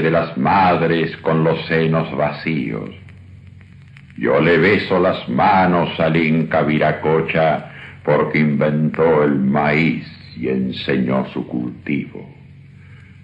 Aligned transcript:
De 0.00 0.10
las 0.10 0.36
madres 0.36 1.16
con 1.18 1.44
los 1.44 1.66
senos 1.66 2.14
vacíos. 2.16 2.90
Yo 4.16 4.40
le 4.40 4.58
beso 4.58 4.98
las 4.98 5.28
manos 5.28 5.98
al 5.98 6.16
Inca 6.16 6.62
Viracocha 6.62 7.70
porque 8.04 8.38
inventó 8.38 9.24
el 9.24 9.38
maíz 9.38 10.06
y 10.36 10.48
enseñó 10.48 11.26
su 11.26 11.46
cultivo. 11.46 12.28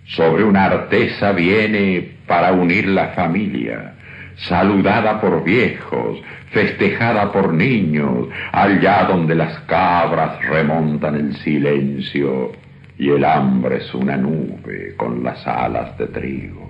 Sobre 0.04 0.44
una 0.44 0.64
artesa 0.64 1.32
viene 1.32 2.16
para 2.26 2.52
unir 2.52 2.88
la 2.88 3.08
familia, 3.08 3.94
saludada 4.36 5.20
por 5.20 5.44
viejos, 5.44 6.20
festejada 6.50 7.30
por 7.30 7.52
niños, 7.52 8.28
allá 8.52 9.04
donde 9.04 9.34
las 9.34 9.58
cabras 9.60 10.40
remontan 10.48 11.14
el 11.16 11.36
silencio 11.36 12.52
y 12.98 13.10
el 13.10 13.24
hambre 13.24 13.76
es 13.76 13.94
una 13.94 14.16
nube 14.16 14.94
con 14.96 15.22
las 15.22 15.46
alas 15.46 15.96
de 15.98 16.06
trigo. 16.08 16.67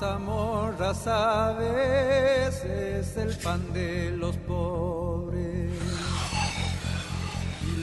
Mazamorra, 0.00 0.94
sabes, 0.94 2.64
es 2.64 3.16
el 3.16 3.36
pan 3.38 3.72
de 3.72 4.12
los 4.16 4.36
pobres 4.36 5.72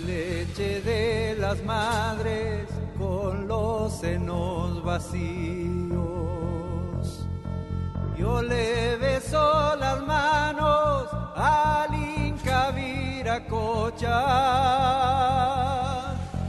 leche 0.06 0.81
de 0.81 1.36
las 1.40 1.62
madres 1.64 2.70
con 2.98 3.48
los 3.48 4.00
senos 4.00 4.84
vacíos. 4.84 6.06
Yo 8.18 8.42
le 8.42 8.96
beso 8.97 9.76
las 9.76 10.02
manos 10.06 11.08
al 11.36 11.94
Inca 11.94 12.72
Viracocha, 12.72 14.14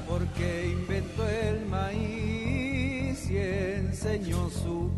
porque 0.09 0.69
inventó 0.79 1.27
el 1.27 1.67
maíz 1.67 3.29
y 3.31 3.39
enseñó 3.39 4.49
su 4.51 4.91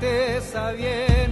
artesa 0.00 0.72
viene 0.72 1.29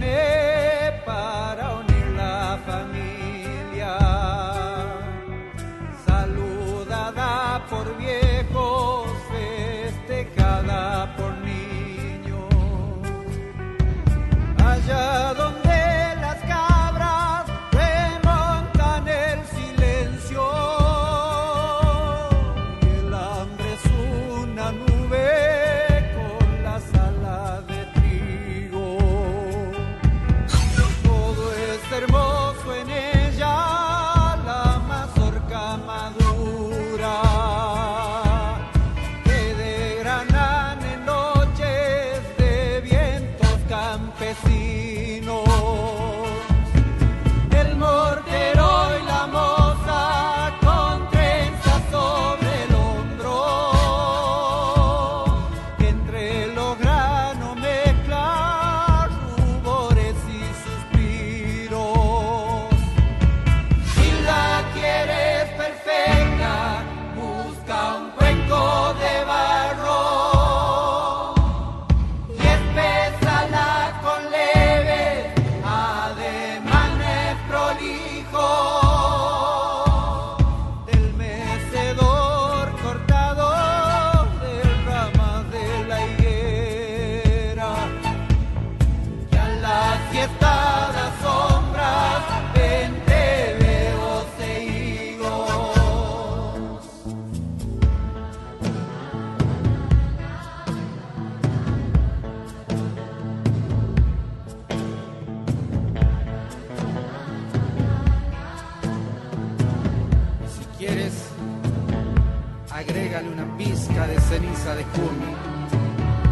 brisa 113.93 114.75
de 114.75 114.83
junio, 114.83 115.35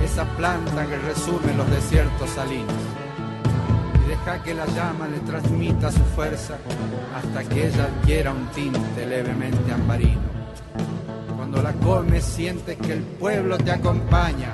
esa 0.03 0.25
planta 0.37 0.85
que 0.85 0.97
resume 0.97 1.53
los 1.55 1.69
desiertos 1.69 2.29
salinos. 2.29 2.73
Y 4.03 4.09
deja 4.09 4.43
que 4.43 4.53
la 4.53 4.65
llama 4.67 5.07
le 5.07 5.19
transmita 5.19 5.91
su 5.91 6.03
fuerza 6.15 6.57
hasta 7.15 7.43
que 7.49 7.67
ella 7.67 7.85
adquiera 7.85 8.31
un 8.31 8.47
tinte 8.47 9.05
levemente 9.05 9.71
ambarino. 9.71 10.37
Cuando 11.35 11.61
la 11.61 11.73
comes 11.73 12.23
sientes 12.23 12.77
que 12.77 12.93
el 12.93 13.01
pueblo 13.01 13.57
te 13.57 13.71
acompaña 13.71 14.51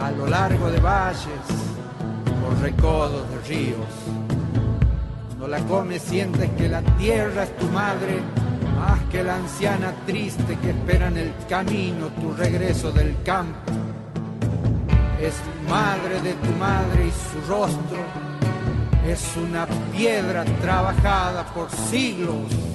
a 0.00 0.10
lo 0.10 0.26
largo 0.26 0.70
de 0.70 0.80
valles, 0.80 1.46
por 2.42 2.58
recodos 2.60 3.28
de 3.30 3.48
ríos. 3.48 3.86
Cuando 5.28 5.48
la 5.48 5.58
comes 5.60 6.02
sientes 6.02 6.50
que 6.50 6.68
la 6.68 6.82
tierra 6.98 7.44
es 7.44 7.56
tu 7.56 7.66
madre 7.66 8.20
más 8.82 9.00
que 9.12 9.22
la 9.22 9.36
anciana 9.36 9.94
triste 10.06 10.58
que 10.60 10.70
espera 10.70 11.06
en 11.06 11.16
el 11.16 11.32
camino 11.48 12.08
tu 12.20 12.32
regreso 12.32 12.90
del 12.90 13.14
campo. 13.22 13.72
Es 15.20 15.34
madre 15.68 16.20
de 16.20 16.32
tu 16.34 16.50
madre 16.58 17.06
y 17.06 17.12
su 17.12 17.38
rostro 17.48 18.02
es 19.06 19.36
una 19.36 19.66
piedra 19.92 20.44
trabajada 20.60 21.44
por 21.54 21.70
siglos. 21.70 22.71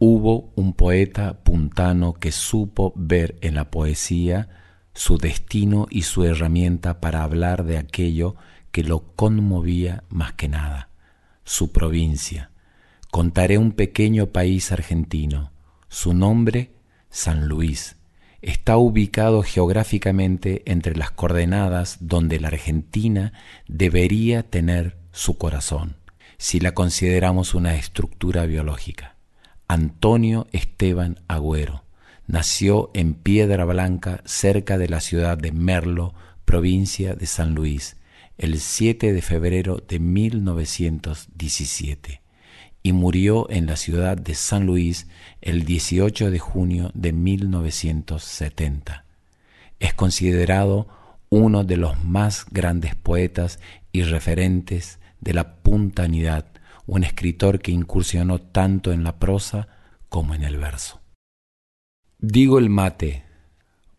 Hubo 0.00 0.52
un 0.54 0.74
poeta 0.74 1.42
puntano 1.42 2.14
que 2.14 2.30
supo 2.30 2.92
ver 2.94 3.36
en 3.40 3.56
la 3.56 3.68
poesía 3.68 4.48
su 4.94 5.18
destino 5.18 5.88
y 5.90 6.02
su 6.02 6.22
herramienta 6.22 7.00
para 7.00 7.24
hablar 7.24 7.64
de 7.64 7.78
aquello 7.78 8.36
que 8.70 8.84
lo 8.84 9.00
conmovía 9.16 10.04
más 10.08 10.34
que 10.34 10.46
nada, 10.46 10.88
su 11.42 11.72
provincia. 11.72 12.50
Contaré 13.10 13.58
un 13.58 13.72
pequeño 13.72 14.26
país 14.26 14.70
argentino. 14.70 15.50
Su 15.88 16.14
nombre, 16.14 16.70
San 17.10 17.48
Luis. 17.48 17.96
Está 18.40 18.76
ubicado 18.76 19.42
geográficamente 19.42 20.62
entre 20.66 20.94
las 20.94 21.10
coordenadas 21.10 21.98
donde 22.00 22.38
la 22.38 22.48
Argentina 22.48 23.32
debería 23.66 24.44
tener 24.44 24.96
su 25.10 25.38
corazón, 25.38 25.96
si 26.36 26.60
la 26.60 26.72
consideramos 26.72 27.54
una 27.54 27.74
estructura 27.74 28.46
biológica. 28.46 29.17
Antonio 29.68 30.48
Esteban 30.52 31.20
Agüero 31.28 31.84
nació 32.26 32.90
en 32.94 33.14
Piedra 33.14 33.66
Blanca, 33.66 34.22
cerca 34.24 34.78
de 34.78 34.88
la 34.88 35.00
ciudad 35.00 35.36
de 35.36 35.52
Merlo, 35.52 36.14
provincia 36.46 37.14
de 37.14 37.26
San 37.26 37.54
Luis, 37.54 37.98
el 38.38 38.60
7 38.60 39.12
de 39.12 39.20
febrero 39.20 39.82
de 39.86 39.98
1917 39.98 42.22
y 42.82 42.92
murió 42.92 43.50
en 43.50 43.66
la 43.66 43.76
ciudad 43.76 44.16
de 44.16 44.34
San 44.34 44.64
Luis 44.64 45.06
el 45.42 45.66
18 45.66 46.30
de 46.30 46.38
junio 46.38 46.90
de 46.94 47.12
1970. 47.12 49.04
Es 49.80 49.92
considerado 49.92 50.88
uno 51.28 51.64
de 51.64 51.76
los 51.76 52.02
más 52.04 52.46
grandes 52.50 52.94
poetas 52.94 53.60
y 53.92 54.00
referentes 54.02 54.98
de 55.20 55.34
la 55.34 55.56
puntanidad, 55.56 56.46
un 56.88 57.04
escritor 57.04 57.60
que 57.60 57.70
incursionó 57.70 58.40
tanto 58.40 58.92
en 58.92 59.04
la 59.04 59.18
prosa 59.18 59.68
como 60.08 60.34
en 60.34 60.42
el 60.42 60.56
verso. 60.56 61.02
Digo 62.18 62.58
el 62.58 62.70
mate, 62.70 63.24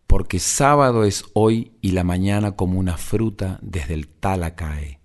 porque 0.08 0.40
sábado 0.40 1.04
es 1.04 1.24
hoy 1.32 1.78
y 1.80 1.92
la 1.92 2.02
mañana 2.02 2.56
como 2.56 2.80
una 2.80 2.96
fruta 2.96 3.60
desde 3.62 3.94
el 3.94 4.08
tala 4.08 4.56
cae, 4.56 4.98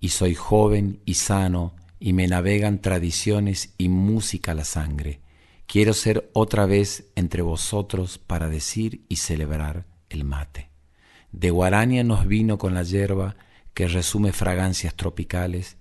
y 0.00 0.08
soy 0.08 0.34
joven 0.34 1.02
y 1.04 1.14
sano 1.14 1.76
y 1.98 2.14
me 2.14 2.26
navegan 2.26 2.80
tradiciones 2.80 3.74
y 3.76 3.90
música 3.90 4.54
la 4.54 4.64
sangre. 4.64 5.20
Quiero 5.66 5.92
ser 5.92 6.30
otra 6.32 6.64
vez 6.64 7.12
entre 7.16 7.42
vosotros 7.42 8.16
para 8.16 8.48
decir 8.48 9.04
y 9.10 9.16
celebrar 9.16 9.84
el 10.08 10.24
mate. 10.24 10.70
De 11.32 11.50
Guarania 11.50 12.02
nos 12.02 12.26
vino 12.26 12.56
con 12.56 12.72
la 12.72 12.82
yerba 12.82 13.36
que 13.74 13.88
resume 13.88 14.32
fragancias 14.32 14.94
tropicales 14.94 15.76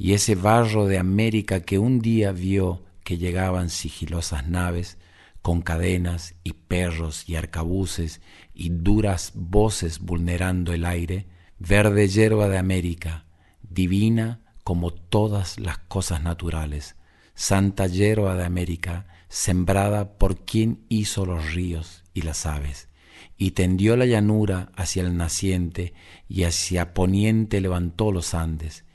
y 0.00 0.14
ese 0.14 0.34
barro 0.34 0.86
de 0.86 0.96
América 0.96 1.60
que 1.60 1.78
un 1.78 2.00
día 2.00 2.32
vio 2.32 2.82
que 3.04 3.18
llegaban 3.18 3.68
sigilosas 3.68 4.48
naves 4.48 4.96
con 5.42 5.60
cadenas 5.60 6.36
y 6.42 6.54
perros 6.54 7.28
y 7.28 7.36
arcabuces 7.36 8.22
y 8.54 8.70
duras 8.70 9.32
voces 9.34 9.98
vulnerando 9.98 10.72
el 10.72 10.86
aire, 10.86 11.26
verde 11.58 12.08
yerba 12.08 12.48
de 12.48 12.56
América, 12.56 13.26
divina 13.60 14.40
como 14.64 14.90
todas 14.90 15.60
las 15.60 15.76
cosas 15.76 16.22
naturales, 16.22 16.96
santa 17.34 17.86
yerba 17.86 18.36
de 18.36 18.46
América, 18.46 19.06
sembrada 19.28 20.16
por 20.16 20.46
quien 20.46 20.82
hizo 20.88 21.26
los 21.26 21.52
ríos 21.52 22.04
y 22.14 22.22
las 22.22 22.46
aves, 22.46 22.88
y 23.36 23.50
tendió 23.50 23.98
la 23.98 24.06
llanura 24.06 24.72
hacia 24.76 25.02
el 25.02 25.18
naciente 25.18 25.92
y 26.26 26.44
hacia 26.44 26.94
poniente 26.94 27.60
levantó 27.60 28.12
los 28.12 28.32
Andes, 28.32 28.86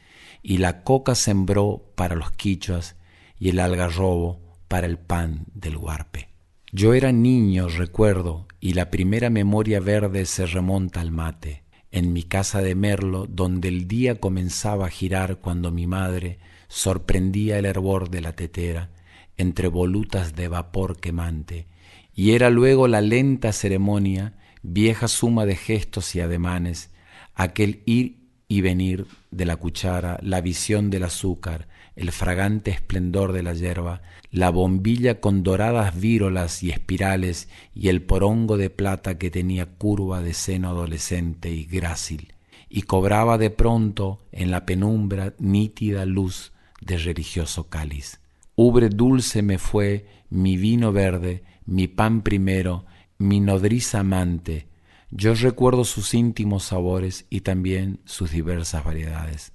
y 0.48 0.58
la 0.60 0.84
coca 0.84 1.16
sembró 1.16 1.92
para 1.96 2.14
los 2.14 2.30
quichuas 2.30 2.96
y 3.40 3.50
el 3.50 3.60
algarrobo 3.60 4.44
para 4.68 4.86
el 4.86 5.00
pan 5.00 5.48
del 5.56 5.76
huarpe. 5.76 6.30
Yo 6.72 6.94
era 6.94 7.12
niño, 7.12 7.68
recuerdo, 7.68 8.46
y 8.60 8.74
la 8.74 8.92
primera 8.92 9.32
memoria 9.32 9.80
verde 9.80 10.28
se 10.28 10.46
remonta 10.46 11.02
al 11.02 11.10
mate, 11.10 11.64
en 11.90 12.14
mi 12.14 12.22
casa 12.22 12.62
de 12.62 12.76
Merlo, 12.76 13.26
donde 13.26 13.70
el 13.70 13.88
día 13.88 14.20
comenzaba 14.20 14.86
a 14.86 14.90
girar 14.90 15.38
cuando 15.38 15.72
mi 15.72 15.88
madre 15.88 16.38
sorprendía 16.68 17.58
el 17.58 17.66
hervor 17.66 18.12
de 18.12 18.22
la 18.22 18.34
tetera 18.34 18.92
entre 19.38 19.68
volutas 19.68 20.36
de 20.36 20.48
vapor 20.48 21.00
quemante, 21.00 21.66
y 22.14 22.34
era 22.34 22.52
luego 22.52 22.88
la 22.88 23.02
lenta 23.02 23.52
ceremonia, 23.52 24.38
vieja 24.62 25.08
suma 25.08 25.48
de 25.48 25.56
gestos 25.56 26.14
y 26.14 26.20
ademanes, 26.20 26.92
aquel 27.34 27.82
ir 27.88 28.25
y 28.48 28.62
venir 28.62 29.08
de 29.32 29.46
la 29.46 29.56
cuchara, 29.56 30.20
la 30.22 30.42
visión 30.42 30.90
del 30.90 31.04
azúcar, 31.04 31.68
el 31.96 32.12
fragante 32.12 32.72
esplendor 32.72 33.32
de 33.32 33.44
la 33.44 33.54
yerba, 33.54 34.02
la 34.32 34.50
bombilla 34.50 35.22
con 35.22 35.44
doradas 35.44 36.00
vírolas 36.00 36.62
y 36.62 36.70
espirales 36.70 37.48
y 37.74 37.88
el 37.90 38.02
porongo 38.02 38.58
de 38.58 38.70
plata 38.70 39.18
que 39.18 39.32
tenía 39.32 39.66
curva 39.66 40.22
de 40.22 40.34
seno 40.34 40.70
adolescente 40.70 41.52
y 41.52 41.66
grácil, 41.66 42.34
y 42.70 42.82
cobraba 42.82 43.38
de 43.38 43.50
pronto 43.50 44.20
en 44.32 44.52
la 44.52 44.66
penumbra 44.66 45.34
nítida 45.40 46.06
luz 46.06 46.52
de 46.82 46.98
religioso 46.98 47.70
cáliz. 47.70 48.20
Ubre 48.56 48.90
dulce 48.90 49.42
me 49.42 49.58
fue 49.58 50.06
mi 50.30 50.58
vino 50.58 50.92
verde, 50.92 51.44
mi 51.66 51.88
pan 51.88 52.22
primero, 52.22 52.86
mi 53.18 53.40
nodriza 53.40 54.02
amante. 54.02 54.68
Yo 55.12 55.34
recuerdo 55.36 55.86
sus 55.86 56.14
íntimos 56.14 56.64
sabores 56.64 57.26
y 57.30 57.42
también 57.42 58.00
sus 58.06 58.32
diversas 58.32 58.84
variedades. 58.84 59.54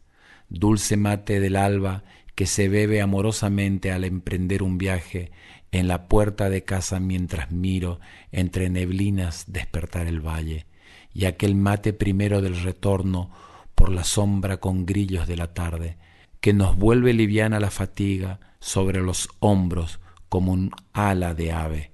Dulce 0.49 0.97
mate 0.97 1.41
del 1.41 1.57
alba 1.57 2.05
que 2.35 2.47
se 2.47 2.69
bebe 2.69 3.01
amorosamente 3.01 3.93
al 3.93 4.05
emprender 4.05 4.63
un 4.63 4.79
viaje 4.79 5.31
en 5.73 5.89
la 5.89 6.09
puerta 6.09 6.49
de 6.51 6.65
casa 6.65 6.99
mientras 7.01 7.51
miro 7.53 8.01
entre 8.33 8.71
neblinas 8.71 9.45
despertar 9.49 10.07
el 10.07 10.21
valle, 10.21 10.67
y 11.13 11.27
aquel 11.27 11.55
mate 11.55 11.93
primero 11.93 12.41
del 12.41 12.61
retorno 12.63 13.31
por 13.75 13.91
la 13.91 14.05
sombra 14.05 14.59
con 14.59 14.87
grillos 14.87 15.27
de 15.29 15.37
la 15.37 15.53
tarde, 15.53 15.97
que 16.41 16.53
nos 16.53 16.77
vuelve 16.77 17.13
liviana 17.13 17.61
la 17.61 17.71
fatiga 17.71 18.41
sobre 18.59 19.01
los 19.01 19.29
hombros 19.41 20.01
como 20.29 20.53
un 20.53 20.71
ala 20.93 21.35
de 21.35 21.53
ave, 21.53 21.91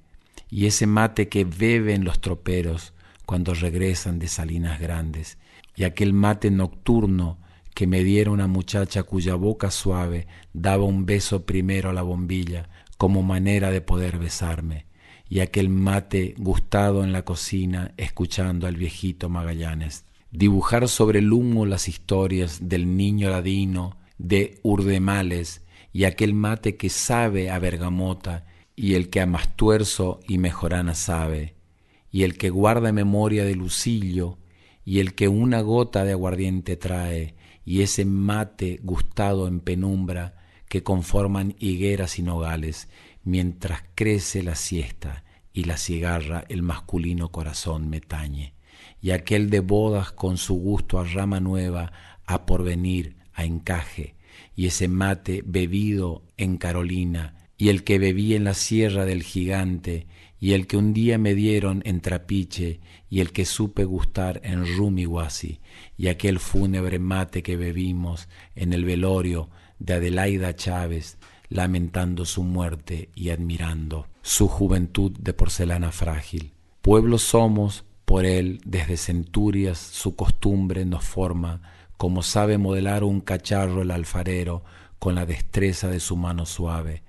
y 0.49 0.67
ese 0.67 0.87
mate 0.87 1.29
que 1.29 1.45
beben 1.45 2.05
los 2.05 2.21
troperos 2.21 2.93
cuando 3.27 3.53
regresan 3.53 4.19
de 4.19 4.29
salinas 4.29 4.81
grandes, 4.81 5.37
y 5.75 5.85
aquel 5.85 6.13
mate 6.13 6.51
nocturno 6.51 7.39
que 7.75 7.87
me 7.87 8.03
diera 8.03 8.31
una 8.31 8.47
muchacha 8.47 9.03
cuya 9.03 9.35
boca 9.35 9.71
suave 9.71 10.27
daba 10.55 10.85
un 10.85 11.05
beso 11.05 11.45
primero 11.45 11.91
a 11.91 11.93
la 11.93 12.01
bombilla 12.01 12.71
como 12.97 13.23
manera 13.23 13.71
de 13.71 13.83
poder 13.83 14.19
besarme, 14.19 14.87
y 15.29 15.41
aquel 15.41 15.69
mate 15.69 16.35
gustado 16.39 17.05
en 17.05 17.13
la 17.13 17.27
cocina 17.27 17.93
escuchando 17.99 18.67
al 18.67 18.77
viejito 18.77 19.29
Magallanes. 19.29 20.05
Dibujar 20.31 20.89
sobre 20.89 21.19
el 21.19 21.33
humo 21.33 21.67
las 21.67 21.89
historias 21.89 22.69
del 22.69 22.97
niño 22.97 23.29
ladino, 23.29 23.99
de 24.19 24.59
Urdemales, 24.63 25.63
y 25.93 26.05
aquel 26.05 26.33
mate 26.33 26.77
que 26.77 26.89
sabe 26.89 27.51
a 27.51 27.59
bergamota, 27.59 28.47
y 28.75 28.95
el 28.95 29.11
que 29.11 29.21
a 29.21 29.27
Mastuerzo 29.27 30.21
y 30.29 30.39
Mejorana 30.39 30.95
sabe, 30.95 31.56
y 32.17 32.23
el 32.23 32.39
que 32.39 32.49
guarda 32.49 32.93
memoria 32.93 33.45
de 33.45 33.55
Lucillo, 33.55 34.39
y 34.87 35.01
el 35.01 35.15
que 35.15 35.29
una 35.29 35.61
gota 35.61 36.03
de 36.03 36.13
aguardiente 36.13 36.79
trae, 36.79 37.35
y 37.67 37.83
ese 37.83 38.07
mate 38.07 38.81
gustado 38.83 39.47
en 39.47 39.61
penumbra 39.61 40.35
que 40.67 40.83
conforman 40.83 41.57
higueras 41.59 42.19
y 42.19 42.23
nogales, 42.23 42.89
mientras 43.23 43.83
crece 43.95 44.43
la 44.43 44.55
siesta 44.55 45.25
y 45.53 45.65
la 45.65 45.77
cigarra 45.77 46.47
el 46.49 46.63
masculino 46.63 47.31
corazón 47.31 47.91
me 47.91 48.01
tañe, 48.01 48.55
y 49.03 49.11
aquel 49.11 49.51
de 49.51 49.61
bodas 49.61 50.11
con 50.11 50.39
su 50.39 50.55
gusto 50.55 50.99
a 50.99 51.05
rama 51.05 51.39
nueva, 51.41 51.93
a 52.25 52.47
porvenir, 52.47 53.17
a 53.35 53.45
encaje, 53.45 54.15
y 54.55 54.65
ese 54.65 54.89
mate 54.89 55.43
bebido 55.45 56.23
en 56.39 56.57
Carolina, 56.57 57.51
y 57.59 57.69
el 57.69 57.85
que 57.85 57.99
bebí 57.99 58.35
en 58.35 58.45
la 58.45 58.55
sierra 58.55 59.05
del 59.05 59.23
gigante, 59.23 60.07
y 60.39 60.53
el 60.53 60.67
que 60.67 60.77
un 60.77 60.93
día 60.93 61.19
me 61.19 61.35
dieron 61.35 61.83
en 61.87 62.01
Trapiche, 62.01 62.81
y 63.09 63.21
el 63.21 63.33
que 63.33 63.45
supe 63.45 63.85
gustar 63.85 64.41
en 64.45 64.77
Rumihuasi, 64.77 65.61
y 65.97 66.09
aquel 66.09 66.39
fúnebre 66.39 66.99
mate 66.99 67.43
que 67.43 67.57
bebimos 67.57 68.29
en 68.55 68.73
el 68.73 68.85
velorio 68.85 69.49
de 69.79 69.95
Adelaida 69.95 70.55
Chávez, 70.55 71.19
lamentando 71.49 72.25
su 72.25 72.43
muerte 72.43 73.11
y 73.15 73.31
admirando 73.31 74.09
su 74.23 74.49
juventud 74.49 75.13
de 75.19 75.33
porcelana 75.33 75.93
frágil. 75.93 76.53
Pueblo 76.83 77.19
somos, 77.19 77.85
por 78.05 78.25
él, 78.25 78.61
desde 78.65 78.97
centurias 78.97 79.79
su 79.79 80.17
costumbre 80.17 80.85
nos 80.85 81.05
forma, 81.05 81.63
como 81.97 82.23
sabe 82.23 82.59
modelar 82.59 83.05
un 83.05 83.21
cacharro 83.21 83.83
el 83.83 83.91
alfarero 83.91 84.65
con 84.99 85.15
la 85.15 85.27
destreza 85.27 85.89
de 85.89 86.01
su 86.01 86.17
mano 86.17 86.47
suave. 86.47 87.03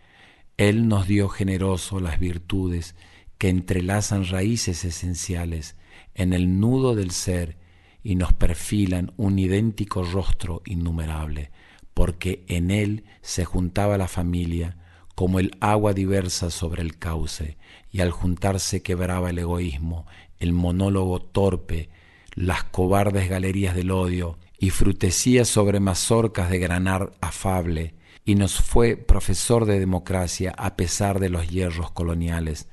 Él 0.58 0.88
nos 0.88 1.08
dio 1.08 1.30
generoso 1.30 2.00
las 2.00 2.20
virtudes 2.20 2.96
que 3.38 3.50
entrelazan 3.50 4.26
raíces 4.26 4.84
esenciales 4.86 5.76
en 6.16 6.34
el 6.34 6.60
nudo 6.60 6.96
del 6.96 7.12
ser 7.12 7.58
y 8.04 8.16
nos 8.16 8.34
perfilan 8.34 9.12
un 9.18 9.38
idéntico 9.38 10.04
rostro 10.04 10.62
innumerable, 10.66 11.52
porque 11.94 12.46
en 12.48 12.72
él 12.72 13.06
se 13.22 13.44
juntaba 13.46 13.98
la 13.98 14.08
familia 14.08 14.78
como 15.14 15.40
el 15.40 15.58
agua 15.60 15.94
diversa 15.94 16.52
sobre 16.52 16.84
el 16.84 16.98
cauce, 17.00 17.58
y 17.92 18.02
al 18.02 18.12
juntarse 18.12 18.84
quebraba 18.84 19.32
el 19.32 19.40
egoísmo, 19.40 20.06
el 20.38 20.54
monólogo 20.54 21.20
torpe, 21.20 21.90
las 22.36 22.64
cobardes 22.64 23.30
galerías 23.30 23.76
del 23.76 23.90
odio, 23.90 24.38
y 24.60 24.70
frutecía 24.70 25.44
sobre 25.44 25.80
mazorcas 25.80 26.50
de 26.50 26.60
granar 26.60 27.14
afable, 27.20 27.96
y 28.26 28.36
nos 28.36 28.62
fue 28.62 28.96
profesor 28.96 29.66
de 29.66 29.80
democracia 29.80 30.54
a 30.56 30.76
pesar 30.76 31.20
de 31.20 31.30
los 31.30 31.50
hierros 31.50 31.92
coloniales, 31.92 32.68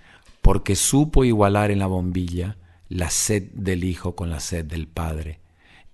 porque 0.45 0.77
supo 0.77 1.25
igualar 1.25 1.71
en 1.71 1.79
la 1.79 1.87
bombilla 1.87 2.59
la 2.91 3.09
sed 3.09 3.45
del 3.55 3.83
hijo 3.83 4.15
con 4.15 4.29
la 4.29 4.41
sed 4.41 4.67
del 4.67 4.87
padre, 4.87 5.41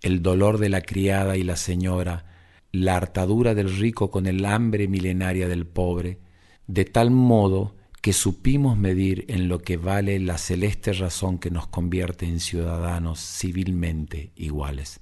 el 0.03 0.23
dolor 0.23 0.59
de 0.59 0.69
la 0.69 0.81
criada 0.81 1.37
y 1.37 1.45
la 1.45 1.55
señora, 1.55 2.25
la 2.73 2.97
hartadura 2.97 3.55
del 3.55 3.73
rico 3.77 4.11
con 4.11 4.27
el 4.27 4.45
hambre 4.45 4.89
milenaria 4.89 5.47
del 5.47 5.69
pobre, 5.69 6.19
de 6.67 6.85
tal 6.85 7.13
modo 7.13 7.77
que 8.03 8.13
supimos 8.13 8.77
medir 8.77 9.25
en 9.29 9.47
lo 9.47 9.61
que 9.61 9.77
vale 9.77 10.19
la 10.19 10.37
celeste 10.37 10.95
razón 10.95 11.39
que 11.39 11.53
nos 11.53 11.69
convierte 11.69 12.27
en 12.27 12.41
ciudadanos 12.41 13.21
civilmente 13.21 14.33
iguales. 14.35 14.99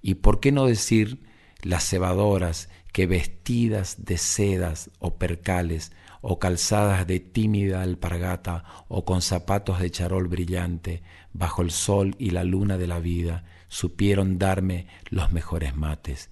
Y 0.00 0.14
por 0.14 0.38
qué 0.38 0.52
no 0.52 0.64
decir 0.64 1.24
las 1.60 1.88
cebadoras 1.90 2.68
que 2.92 3.08
vestidas 3.08 4.04
de 4.04 4.16
sedas 4.16 4.92
o 5.00 5.16
percales 5.16 5.90
o 6.28 6.40
calzadas 6.40 7.06
de 7.06 7.20
tímida 7.20 7.82
alpargata 7.82 8.64
o 8.88 9.04
con 9.04 9.22
zapatos 9.22 9.78
de 9.78 9.92
charol 9.92 10.26
brillante, 10.26 11.04
bajo 11.32 11.62
el 11.62 11.70
sol 11.70 12.16
y 12.18 12.30
la 12.30 12.42
luna 12.42 12.78
de 12.78 12.88
la 12.88 12.98
vida, 12.98 13.44
supieron 13.68 14.36
darme 14.36 14.88
los 15.08 15.30
mejores 15.30 15.76
mates. 15.76 16.30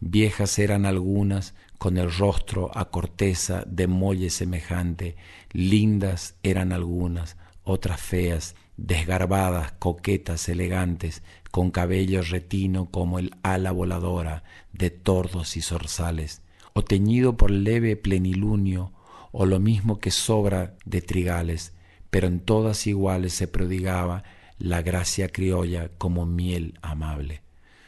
Viejas 0.00 0.58
eran 0.58 0.86
algunas, 0.86 1.54
con 1.78 1.98
el 1.98 2.10
rostro 2.12 2.76
a 2.76 2.90
corteza 2.90 3.62
de 3.64 3.86
molle 3.86 4.30
semejante, 4.30 5.14
lindas 5.52 6.34
eran 6.42 6.72
algunas, 6.72 7.36
otras 7.62 8.00
feas, 8.00 8.56
desgarbadas, 8.76 9.70
coquetas, 9.78 10.48
elegantes, 10.48 11.22
con 11.52 11.70
cabello 11.70 12.22
retino 12.22 12.90
como 12.90 13.20
el 13.20 13.36
ala 13.44 13.70
voladora 13.70 14.42
de 14.72 14.90
tordos 14.90 15.56
y 15.56 15.62
zorzales, 15.62 16.42
o 16.72 16.82
teñido 16.82 17.36
por 17.36 17.52
leve 17.52 17.94
plenilunio, 17.94 18.97
o 19.32 19.46
lo 19.46 19.60
mismo 19.60 19.98
que 19.98 20.10
sobra 20.10 20.76
de 20.84 21.02
trigales, 21.02 21.72
pero 22.10 22.26
en 22.26 22.40
todas 22.40 22.86
iguales 22.86 23.34
se 23.34 23.48
prodigaba 23.48 24.24
la 24.58 24.82
gracia 24.82 25.28
criolla 25.28 25.90
como 25.98 26.26
miel 26.26 26.78
amable. 26.82 27.42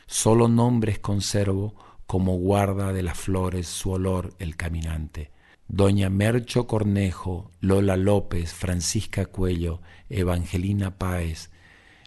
Solo 0.07 0.49
nombres 0.49 0.99
conservo 0.99 1.75
como 2.07 2.37
guarda 2.37 2.93
de 2.93 3.03
las 3.03 3.19
flores 3.19 3.69
su 3.69 3.91
olor 3.91 4.35
el 4.39 4.57
caminante. 4.57 5.31
Doña 5.69 6.11
Mercho 6.11 6.67
Cornejo, 6.67 7.53
Lola 7.61 7.97
López, 7.97 8.53
Francisca 8.53 9.27
Cuello, 9.27 9.81
Evangelina 10.09 10.99
Páez, 10.99 11.51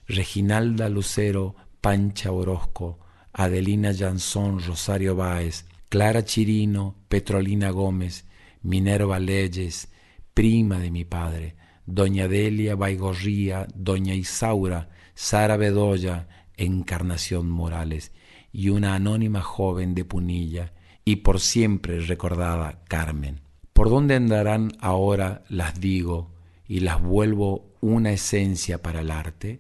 Reginalda 0.06 0.90
Lucero, 0.90 1.56
Pancha 1.80 2.34
Orozco, 2.34 3.00
Adelina 3.32 3.94
Jansón, 3.98 4.60
Rosario 4.62 5.16
Báez, 5.16 5.66
Clara 5.88 6.26
Chirino, 6.26 6.96
Petrolina 7.08 7.70
Gómez, 7.70 8.26
Minerva 8.64 9.20
Leyes, 9.20 9.90
prima 10.34 10.80
de 10.80 10.90
mi 10.90 11.04
padre, 11.04 11.56
doña 11.86 12.30
Delia 12.30 12.76
Baigorría, 12.76 13.68
doña 13.76 14.16
Isaura, 14.16 14.90
Sara 15.14 15.58
Bedoya, 15.58 16.28
Encarnación 16.56 17.50
Morales, 17.50 18.14
y 18.54 18.70
una 18.70 18.96
anónima 18.96 19.42
joven 19.42 19.94
de 19.96 20.06
Punilla, 20.06 20.74
y 21.04 21.18
por 21.18 21.42
siempre 21.42 22.00
recordada 22.00 22.84
Carmen. 22.88 23.42
¿Por 23.74 23.90
dónde 23.90 24.16
andarán 24.16 24.72
ahora 24.80 25.44
las 25.50 25.80
digo 25.82 26.32
y 26.66 26.80
las 26.80 27.02
vuelvo 27.02 27.76
una 27.82 28.12
esencia 28.12 28.82
para 28.82 29.02
el 29.02 29.12
arte? 29.12 29.60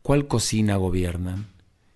¿Cuál 0.00 0.28
cocina 0.28 0.76
gobiernan? 0.76 1.48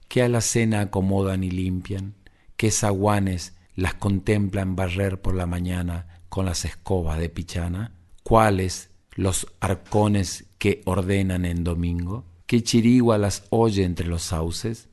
¿Qué 0.09 0.23
alacena 0.23 0.81
acomodan 0.81 1.43
y 1.43 1.51
limpian? 1.51 2.15
¿Qué 2.57 2.71
zaguanes 2.71 3.57
las 3.77 3.95
contemplan 3.95 4.77
barrer 4.77 5.23
por 5.23 5.35
la 5.35 5.47
mañana 5.47 6.18
con 6.29 6.47
las 6.47 6.65
escobas 6.65 7.19
de 7.19 7.29
pichana? 7.29 7.93
¿Cuáles 8.23 8.91
los 9.13 9.47
arcones 9.61 10.45
que 10.59 10.83
ordenan 10.85 11.45
en 11.45 11.65
domingo? 11.65 12.25
¿Qué 12.47 12.63
chirigua 12.63 13.19
las 13.19 13.45
oye 13.51 13.85
entre 13.85 14.07
los 14.07 14.23
sauces? 14.23 14.89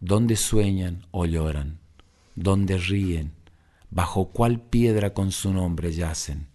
¿Dónde 0.00 0.36
sueñan 0.36 1.06
o 1.10 1.26
lloran? 1.26 1.78
¿Dónde 2.34 2.78
ríen? 2.78 3.32
¿Bajo 3.90 4.28
cuál 4.28 4.60
piedra 4.60 5.12
con 5.12 5.32
su 5.32 5.52
nombre 5.52 5.92
yacen? 5.92 6.46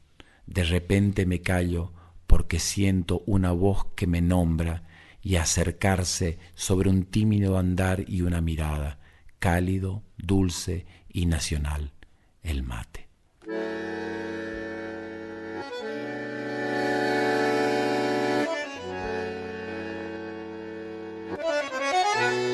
De 0.48 0.64
repente 0.64 1.26
me 1.26 1.42
callo 1.42 1.92
porque 2.28 2.60
siento 2.60 3.22
una 3.26 3.52
voz 3.52 3.86
que 3.96 4.08
me 4.08 4.22
nombra 4.22 4.84
y 5.22 5.36
acercarse 5.36 6.38
sobre 6.56 6.90
un 6.90 7.06
tímido 7.06 7.58
andar 7.58 8.04
y 8.08 8.22
una 8.22 8.42
mirada, 8.42 9.00
cálido, 9.40 10.04
dulce 10.18 10.86
y 11.10 11.26
nacional, 11.26 11.92
el 12.44 12.64
mate. 12.64 13.03
Thank 13.46 13.58
you. 22.48 22.53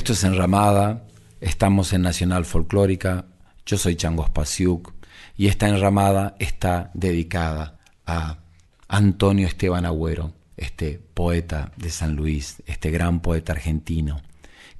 Esto 0.00 0.14
es 0.14 0.24
Enramada, 0.24 1.04
estamos 1.42 1.92
en 1.92 2.00
Nacional 2.00 2.46
Folclórica, 2.46 3.26
yo 3.66 3.76
soy 3.76 3.96
Changos 3.96 4.30
Pasiuk 4.30 4.94
y 5.36 5.48
esta 5.48 5.68
enramada 5.68 6.36
está 6.38 6.90
dedicada 6.94 7.78
a 8.06 8.38
Antonio 8.88 9.46
Esteban 9.46 9.84
Agüero, 9.84 10.32
este 10.56 10.98
poeta 11.12 11.72
de 11.76 11.90
San 11.90 12.16
Luis, 12.16 12.62
este 12.64 12.90
gran 12.90 13.20
poeta 13.20 13.52
argentino. 13.52 14.22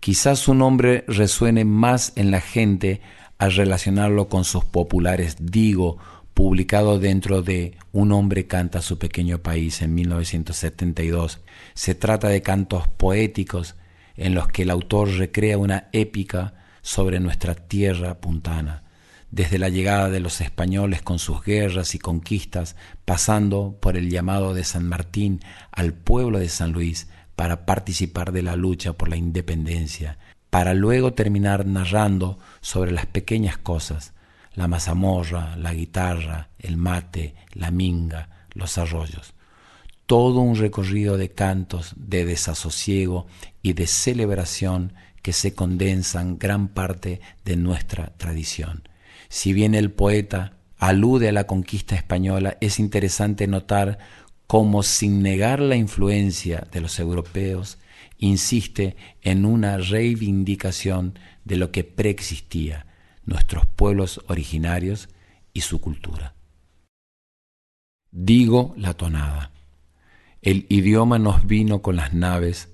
Quizás 0.00 0.38
su 0.38 0.54
nombre 0.54 1.04
resuene 1.06 1.66
más 1.66 2.14
en 2.16 2.30
la 2.30 2.40
gente 2.40 3.02
al 3.36 3.52
relacionarlo 3.52 4.30
con 4.30 4.44
sus 4.44 4.64
populares 4.64 5.36
Digo, 5.38 5.98
publicado 6.32 6.98
dentro 6.98 7.42
de 7.42 7.76
Un 7.92 8.12
hombre 8.12 8.46
canta 8.46 8.80
su 8.80 8.98
pequeño 8.98 9.42
país 9.42 9.82
en 9.82 9.94
1972. 9.94 11.40
Se 11.74 11.94
trata 11.94 12.28
de 12.28 12.40
cantos 12.40 12.88
poéticos 12.88 13.74
en 14.20 14.34
los 14.34 14.48
que 14.48 14.62
el 14.62 14.70
autor 14.70 15.08
recrea 15.16 15.56
una 15.56 15.88
épica 15.92 16.52
sobre 16.82 17.20
nuestra 17.20 17.54
tierra 17.54 18.20
puntana, 18.20 18.82
desde 19.30 19.58
la 19.58 19.70
llegada 19.70 20.10
de 20.10 20.20
los 20.20 20.42
españoles 20.42 21.00
con 21.00 21.18
sus 21.18 21.42
guerras 21.42 21.94
y 21.94 21.98
conquistas, 21.98 22.76
pasando 23.06 23.78
por 23.80 23.96
el 23.96 24.10
llamado 24.10 24.52
de 24.52 24.64
San 24.64 24.86
Martín 24.86 25.40
al 25.72 25.94
pueblo 25.94 26.38
de 26.38 26.50
San 26.50 26.72
Luis 26.72 27.08
para 27.34 27.64
participar 27.64 28.30
de 28.32 28.42
la 28.42 28.56
lucha 28.56 28.92
por 28.92 29.08
la 29.08 29.16
independencia, 29.16 30.18
para 30.50 30.74
luego 30.74 31.14
terminar 31.14 31.64
narrando 31.64 32.38
sobre 32.60 32.92
las 32.92 33.06
pequeñas 33.06 33.56
cosas, 33.56 34.12
la 34.54 34.68
mazamorra, 34.68 35.56
la 35.56 35.72
guitarra, 35.72 36.50
el 36.58 36.76
mate, 36.76 37.34
la 37.54 37.70
minga, 37.70 38.28
los 38.52 38.76
arroyos. 38.76 39.32
Todo 40.04 40.40
un 40.40 40.56
recorrido 40.56 41.16
de 41.16 41.30
cantos, 41.30 41.94
de 41.96 42.26
desasosiego 42.26 43.26
y 43.62 43.74
de 43.74 43.86
celebración 43.86 44.94
que 45.22 45.32
se 45.32 45.54
condensan 45.54 46.38
gran 46.38 46.68
parte 46.68 47.20
de 47.44 47.56
nuestra 47.56 48.14
tradición. 48.16 48.88
Si 49.28 49.52
bien 49.52 49.74
el 49.74 49.90
poeta 49.90 50.58
alude 50.78 51.28
a 51.28 51.32
la 51.32 51.46
conquista 51.46 51.94
española, 51.94 52.56
es 52.60 52.78
interesante 52.78 53.46
notar 53.46 53.98
cómo 54.46 54.82
sin 54.82 55.22
negar 55.22 55.60
la 55.60 55.76
influencia 55.76 56.66
de 56.72 56.80
los 56.80 56.98
europeos, 56.98 57.78
insiste 58.18 58.96
en 59.22 59.44
una 59.44 59.76
reivindicación 59.76 61.18
de 61.44 61.56
lo 61.56 61.70
que 61.70 61.84
preexistía, 61.84 62.86
nuestros 63.24 63.66
pueblos 63.66 64.20
originarios 64.26 65.08
y 65.52 65.60
su 65.60 65.80
cultura. 65.80 66.34
Digo 68.10 68.74
la 68.76 68.94
tonada. 68.94 69.52
El 70.42 70.66
idioma 70.68 71.18
nos 71.18 71.46
vino 71.46 71.82
con 71.82 71.96
las 71.96 72.12
naves 72.12 72.69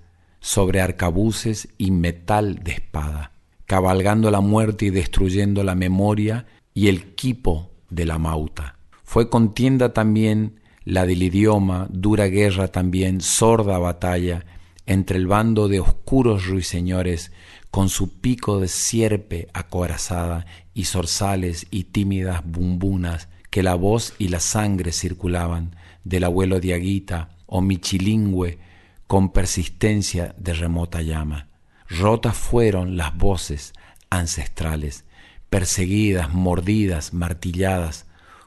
sobre 0.46 0.80
arcabuces 0.80 1.66
y 1.76 1.90
metal 1.90 2.60
de 2.62 2.70
espada, 2.70 3.32
cabalgando 3.64 4.30
la 4.30 4.40
muerte 4.40 4.84
y 4.84 4.90
destruyendo 4.90 5.64
la 5.64 5.74
memoria 5.74 6.46
y 6.72 6.86
el 6.86 7.16
quipo 7.16 7.72
de 7.90 8.04
la 8.04 8.18
mauta. 8.18 8.76
Fue 9.02 9.28
contienda 9.28 9.92
también 9.92 10.60
la 10.84 11.04
del 11.04 11.24
idioma, 11.24 11.88
dura 11.90 12.26
guerra 12.26 12.68
también, 12.68 13.22
sorda 13.22 13.78
batalla, 13.78 14.46
entre 14.86 15.18
el 15.18 15.26
bando 15.26 15.66
de 15.66 15.80
oscuros 15.80 16.46
ruiseñores, 16.46 17.32
con 17.72 17.88
su 17.88 18.20
pico 18.20 18.60
de 18.60 18.68
sierpe 18.68 19.48
acorazada 19.52 20.46
y 20.74 20.84
zorzales 20.84 21.66
y 21.72 21.84
tímidas 21.84 22.42
bumbunas, 22.44 23.28
que 23.50 23.64
la 23.64 23.74
voz 23.74 24.14
y 24.16 24.28
la 24.28 24.38
sangre 24.38 24.92
circulaban 24.92 25.74
del 26.04 26.22
abuelo 26.22 26.60
Diaguita 26.60 27.30
o 27.46 27.62
Michilingüe 27.62 28.60
con 29.06 29.30
persistencia 29.30 30.34
de 30.38 30.54
remota 30.54 31.02
llama. 31.02 31.48
Rotas 31.88 32.36
fueron 32.36 32.96
las 32.96 33.16
voces 33.16 33.72
ancestrales, 34.10 35.04
perseguidas, 35.50 36.32
mordidas, 36.32 37.12
martilladas, 37.12 38.06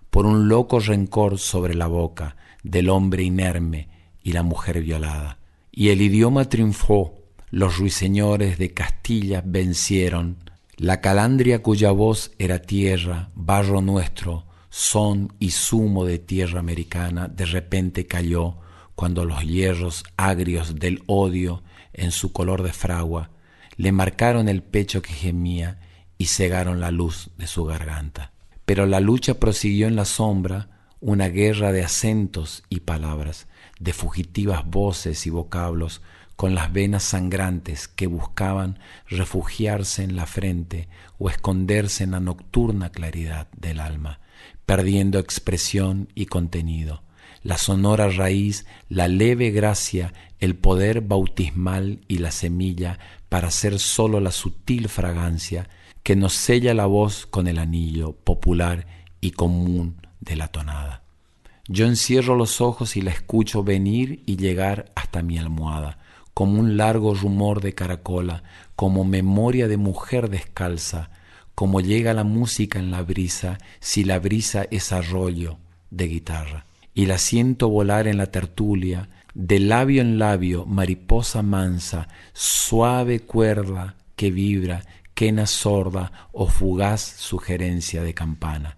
por 0.10 0.26
un 0.26 0.50
loco 0.50 0.80
rencor 0.80 1.38
sobre 1.38 1.76
la 1.76 1.88
boca 1.88 2.36
del 2.64 2.90
hombre 2.90 3.24
inerme 3.24 3.88
y 4.24 4.34
la 4.34 4.44
mujer 4.44 4.82
violada. 4.82 5.38
Y 5.72 5.90
el 5.90 6.02
idioma 6.02 6.46
triunfó, 6.50 7.16
los 7.52 7.78
ruiseñores 7.78 8.58
de 8.58 8.74
Castilla 8.74 9.42
vencieron, 9.46 10.38
la 10.76 11.02
calandria 11.02 11.62
cuya 11.62 11.92
voz 11.92 12.32
era 12.38 12.60
tierra, 12.62 13.30
barro 13.36 13.82
nuestro, 13.82 14.46
son 14.70 15.34
y 15.40 15.52
zumo 15.52 16.06
de 16.06 16.20
tierra 16.20 16.60
americana, 16.60 17.28
de 17.28 17.46
repente 17.46 18.06
cayó 18.06 18.58
cuando 19.00 19.24
los 19.24 19.46
hierros 19.46 20.04
agrios 20.18 20.76
del 20.76 21.04
odio 21.06 21.64
en 21.94 22.12
su 22.12 22.34
color 22.34 22.64
de 22.64 22.74
fragua 22.74 23.30
le 23.78 23.94
marcaron 23.94 24.50
el 24.50 24.62
pecho 24.62 25.02
que 25.02 25.14
gemía 25.14 25.80
y 26.18 26.26
cegaron 26.26 26.82
la 26.82 26.92
luz 26.92 27.30
de 27.38 27.48
su 27.48 27.64
garganta. 27.64 28.34
Pero 28.66 28.86
la 28.88 29.00
lucha 29.00 29.36
prosiguió 29.36 29.88
en 29.88 29.96
la 29.96 30.04
sombra, 30.04 30.90
una 31.00 31.30
guerra 31.30 31.72
de 31.72 31.82
acentos 31.82 32.64
y 32.68 32.82
palabras, 32.82 33.48
de 33.80 33.94
fugitivas 33.94 34.66
voces 34.66 35.26
y 35.26 35.30
vocablos, 35.30 36.02
con 36.36 36.54
las 36.54 36.74
venas 36.74 37.04
sangrantes 37.04 37.88
que 37.88 38.08
buscaban 38.08 38.80
refugiarse 39.08 40.04
en 40.04 40.18
la 40.18 40.26
frente 40.26 40.90
o 41.18 41.30
esconderse 41.30 42.04
en 42.04 42.12
la 42.12 42.20
nocturna 42.20 42.92
claridad 42.92 43.48
del 43.56 43.80
alma, 43.80 44.20
perdiendo 44.66 45.20
expresión 45.20 46.10
y 46.16 46.26
contenido 46.26 47.02
la 47.44 47.58
sonora 47.58 48.10
raíz, 48.10 48.66
la 48.90 49.08
leve 49.08 49.52
gracia, 49.52 50.14
el 50.40 50.56
poder 50.56 51.02
bautismal 51.02 52.02
y 52.08 52.18
la 52.18 52.32
semilla 52.32 53.00
para 53.30 53.52
ser 53.52 53.80
sólo 53.80 54.20
la 54.20 54.32
sutil 54.32 54.90
fragancia 54.90 55.70
que 56.04 56.16
nos 56.16 56.34
sella 56.34 56.74
la 56.74 56.86
voz 56.86 57.26
con 57.26 57.48
el 57.48 57.60
anillo 57.60 58.14
popular 58.14 58.88
y 59.22 59.32
común 59.32 59.98
de 60.20 60.36
la 60.36 60.48
tonada. 60.48 61.04
Yo 61.68 61.86
encierro 61.86 62.36
los 62.36 62.62
ojos 62.62 62.98
y 62.98 63.02
la 63.02 63.12
escucho 63.12 63.64
venir 63.64 64.24
y 64.26 64.38
llegar 64.38 64.92
hasta 64.96 65.22
mi 65.22 65.38
almohada, 65.38 66.00
como 66.34 66.60
un 66.60 66.78
largo 66.78 67.14
rumor 67.14 67.62
de 67.62 67.76
caracola, 67.76 68.44
como 68.76 69.04
memoria 69.04 69.68
de 69.68 69.78
mujer 69.78 70.30
descalza, 70.30 71.12
como 71.54 71.82
llega 71.82 72.14
la 72.14 72.24
música 72.24 72.80
en 72.80 72.92
la 72.92 73.04
brisa, 73.04 73.60
si 73.80 74.04
la 74.04 74.18
brisa 74.20 74.66
es 74.72 74.92
arroyo 74.92 75.58
de 75.92 76.08
guitarra 76.08 76.66
y 76.94 77.06
la 77.06 77.18
siento 77.18 77.70
volar 77.70 78.08
en 78.08 78.18
la 78.18 78.28
tertulia, 78.28 79.10
de 79.34 79.60
labio 79.60 80.02
en 80.02 80.20
labio, 80.20 80.66
mariposa 80.66 81.42
mansa, 81.42 82.08
suave 82.34 83.22
cuerda 83.22 83.96
que 84.16 84.32
vibra, 84.32 84.84
quena 85.14 85.46
sorda 85.46 86.30
o 86.32 86.48
fugaz 86.48 87.02
sugerencia 87.02 88.04
de 88.04 88.14
campana. 88.14 88.78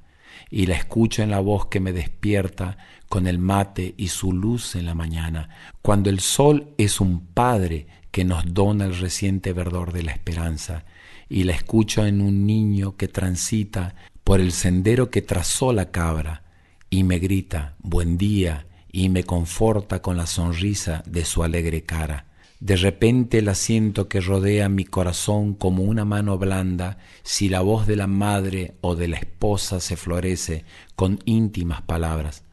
Y 0.50 0.66
la 0.66 0.76
escucho 0.76 1.24
en 1.24 1.32
la 1.32 1.40
voz 1.40 1.68
que 1.68 1.80
me 1.80 1.94
despierta 1.94 2.78
con 3.08 3.28
el 3.28 3.40
mate 3.40 3.94
y 3.98 4.10
su 4.10 4.34
luz 4.34 4.76
en 4.76 4.86
la 4.86 4.94
mañana, 4.94 5.50
cuando 5.82 6.10
el 6.10 6.20
sol 6.20 6.74
es 6.78 7.00
un 7.00 7.26
padre 7.28 7.88
que 8.12 8.26
nos 8.26 8.54
dona 8.54 8.86
el 8.86 8.98
reciente 8.98 9.54
verdor 9.54 9.94
de 9.94 10.04
la 10.04 10.12
esperanza, 10.12 10.84
y 11.30 11.46
la 11.46 11.54
escucho 11.54 12.06
en 12.06 12.22
un 12.22 12.46
niño 12.46 12.98
que 12.98 13.08
transita 13.08 13.96
por 14.24 14.40
el 14.42 14.52
sendero 14.52 15.10
que 15.10 15.22
trazó 15.22 15.74
la 15.74 15.92
cabra, 15.92 16.44
y 16.92 17.06
me 17.06 17.20
grita 17.20 17.76
buen 17.80 18.18
día 18.18 18.68
y 18.92 19.08
me 19.10 19.24
conforta 19.24 20.02
con 20.02 20.18
la 20.18 20.28
sonrisa 20.28 21.02
de 21.08 21.24
su 21.24 21.42
alegre 21.42 21.84
cara. 21.84 22.26
De 22.60 22.76
repente 22.76 23.42
la 23.42 23.56
siento 23.56 24.10
que 24.10 24.20
rodea 24.20 24.68
mi 24.70 24.84
corazón 24.84 25.56
como 25.56 25.84
una 25.84 26.06
mano 26.06 26.38
blanda 26.38 26.98
si 27.24 27.48
la 27.48 27.62
voz 27.62 27.88
de 27.88 27.96
la 27.96 28.08
madre 28.08 28.76
o 28.82 28.96
de 28.96 29.08
la 29.08 29.18
esposa 29.18 29.80
se 29.80 29.96
florece 29.96 30.66
con 30.96 31.20
íntimas 31.26 31.82
palabras. 31.82 32.44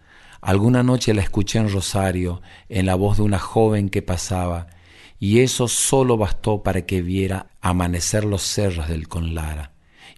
Alguna 0.41 0.85
noche 0.85 1.15
la 1.15 1.23
escuché 1.23 1.59
en 1.59 1.71
Rosario, 1.71 2.41
en 2.69 2.87
la 2.87 2.95
voz 2.95 3.17
de 3.17 3.25
una 3.25 3.41
joven 3.41 3.89
que 3.89 4.03
pasaba, 4.03 4.69
y 5.19 5.41
eso 5.41 5.67
solo 5.67 6.17
bastó 6.17 6.63
para 6.63 6.87
que 6.87 7.03
viera 7.03 7.49
amanecer 7.61 8.25
los 8.25 8.43
cerros 8.43 8.89
del 8.89 9.09
Conlara. 9.09 9.73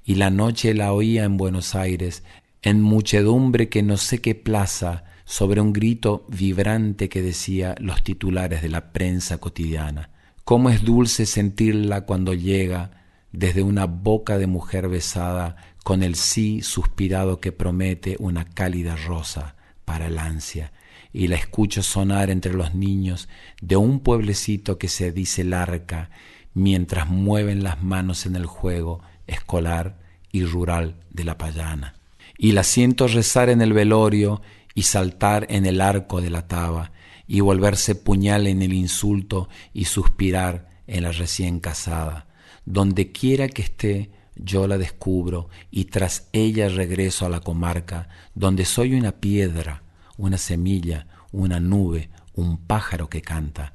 Y 0.05 0.17
la 0.17 0.31
noche 0.31 0.75
la 0.75 0.93
oía 0.93 1.25
en 1.25 1.37
Buenos 1.37 1.75
Aires, 1.75 2.23
en 2.63 2.83
muchedumbre 2.83 3.69
que 3.69 3.83
no 3.83 3.97
sé 3.97 4.21
qué 4.21 4.35
plaza, 4.35 5.05
sobre 5.31 5.61
un 5.61 5.73
grito 5.73 6.27
vibrante 6.29 7.09
que 7.09 7.23
decía 7.23 7.77
los 7.79 8.03
titulares 8.03 8.63
de 8.63 8.69
la 8.69 8.93
prensa 8.93 9.39
cotidiana. 9.39 10.11
Cómo 10.43 10.71
es 10.71 10.85
dulce 10.85 11.25
sentirla 11.25 12.01
cuando 12.01 12.35
llega 12.35 12.91
desde 13.31 13.63
una 13.63 13.87
boca 13.87 14.39
de 14.39 14.49
mujer 14.49 14.89
besada 14.89 15.55
con 15.85 16.03
el 16.03 16.17
sí 16.17 16.63
suspirado 16.63 17.39
que 17.39 17.53
promete 17.53 18.17
una 18.19 18.45
cálida 18.45 18.97
rosa 18.97 19.55
para 19.85 20.09
el 20.09 20.19
ansia, 20.19 20.73
y 21.13 21.29
la 21.29 21.37
escucho 21.37 21.85
sonar 21.85 22.29
entre 22.29 22.53
los 22.53 22.75
niños 22.75 23.29
de 23.63 23.77
un 23.77 24.01
pueblecito 24.01 24.79
que 24.79 24.89
se 24.89 25.13
dice 25.13 25.45
Larca, 25.45 26.11
mientras 26.55 27.09
mueven 27.09 27.63
las 27.63 27.81
manos 27.85 28.27
en 28.27 28.35
el 28.35 28.47
juego 28.47 29.01
escolar 29.29 30.01
y 30.33 30.45
rural 30.45 30.97
de 31.11 31.23
la 31.23 31.39
payana 31.39 32.00
y 32.39 32.53
la 32.53 32.65
siento 32.65 33.07
rezar 33.09 33.49
en 33.51 33.61
el 33.61 33.73
velorio 33.73 34.43
y 34.75 34.83
saltar 34.83 35.47
en 35.51 35.67
el 35.67 35.81
arco 35.81 36.21
de 36.21 36.31
la 36.31 36.47
taba 36.47 36.93
y 37.27 37.41
volverse 37.41 37.95
puñal 37.95 38.47
en 38.47 38.63
el 38.63 38.73
insulto 38.73 39.49
y 39.73 39.85
suspirar 39.85 40.69
en 40.87 41.05
la 41.05 41.13
recién 41.13 41.61
casada. 41.61 42.27
Donde 42.65 43.13
quiera 43.13 43.49
que 43.49 43.63
esté, 43.63 44.11
yo 44.37 44.67
la 44.67 44.79
descubro 44.79 45.49
y 45.71 45.87
tras 45.87 46.29
ella 46.33 46.69
regreso 46.69 47.27
a 47.27 47.29
la 47.29 47.41
comarca, 47.41 48.09
donde 48.35 48.65
soy 48.65 48.95
una 48.95 49.13
piedra, 49.13 49.83
una 50.17 50.39
semilla, 50.39 51.07
una 51.33 51.61
nube, 51.61 52.11
un 52.35 52.59
pájaro 52.59 53.09
que 53.09 53.23
canta. 53.23 53.75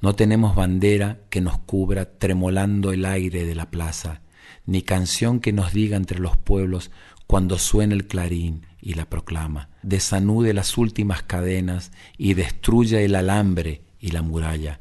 No 0.00 0.14
tenemos 0.14 0.54
bandera 0.54 1.20
que 1.30 1.40
nos 1.40 1.58
cubra 1.58 2.18
tremolando 2.18 2.92
el 2.92 3.04
aire 3.04 3.44
de 3.44 3.54
la 3.54 3.70
plaza, 3.70 4.20
ni 4.64 4.82
canción 4.82 5.40
que 5.40 5.52
nos 5.52 5.72
diga 5.72 5.96
entre 5.96 6.18
los 6.18 6.36
pueblos 6.36 6.90
cuando 7.26 7.58
suena 7.58 7.94
el 7.94 8.06
clarín 8.06 8.66
y 8.80 8.94
la 8.94 9.06
proclama, 9.06 9.68
desanude 9.82 10.54
las 10.54 10.78
últimas 10.78 11.22
cadenas 11.22 11.90
y 12.16 12.34
destruya 12.34 13.00
el 13.00 13.16
alambre 13.16 13.82
y 13.98 14.10
la 14.10 14.22
muralla. 14.22 14.80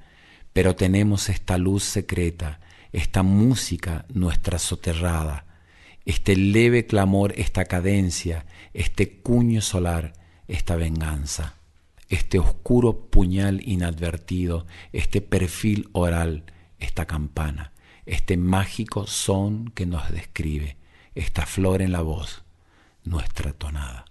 Pero 0.54 0.76
tenemos 0.76 1.30
esta 1.30 1.58
luz 1.58 1.84
secreta, 1.84 2.60
esta 2.92 3.24
música 3.24 4.06
nuestra 4.14 4.60
soterrada, 4.60 5.46
este 6.06 6.36
leve 6.36 6.86
clamor, 6.86 7.34
esta 7.36 7.66
cadencia, 7.66 8.46
este 8.74 9.22
cuño 9.22 9.62
solar, 9.62 10.14
esta 10.48 10.76
venganza, 10.76 11.56
este 12.10 12.38
oscuro 12.38 13.08
puñal 13.10 13.68
inadvertido, 13.68 14.68
este 14.94 15.20
perfil 15.20 15.90
oral, 15.94 16.44
esta 16.78 17.06
campana, 17.08 17.74
este 18.06 18.38
mágico 18.38 19.08
son 19.08 19.70
que 19.70 19.88
nos 19.88 20.12
describe 20.12 20.78
esta 21.16 21.46
flor 21.46 21.82
en 21.82 21.94
la 21.94 22.02
voz, 22.02 22.44
nuestra 23.04 23.54
tonada. 23.54 24.06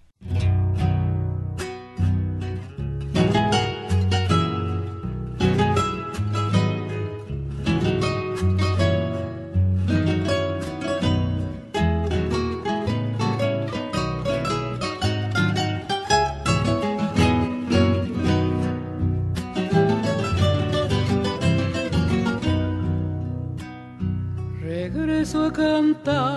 a 25.33 25.51
cantar 25.51 26.34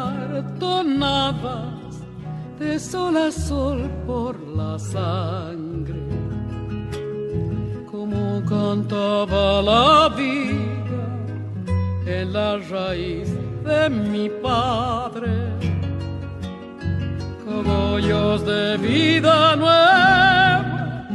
de 2.58 2.78
sol 2.78 3.16
a 3.18 3.30
sol 3.30 3.90
por 4.06 4.40
la 4.40 4.78
sangre, 4.78 6.00
como 7.90 8.42
cantaba 8.48 9.60
la 9.60 10.08
vida 10.16 11.04
en 12.06 12.32
la 12.32 12.56
raíz 12.70 13.28
de 13.62 13.90
mi 13.90 14.30
padre. 14.42 15.28
Caballos 17.44 18.46
de 18.46 18.78
vida 18.78 19.54
nueva, 19.56 21.06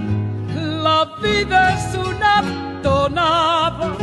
la 0.84 1.10
vida 1.24 1.74
es 1.74 1.98
una 1.98 2.44
tonada. 2.84 3.98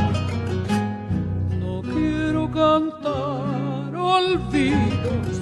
No 1.61 1.83
quiero 1.83 2.51
cantar 2.51 3.95
olvidos, 3.95 5.40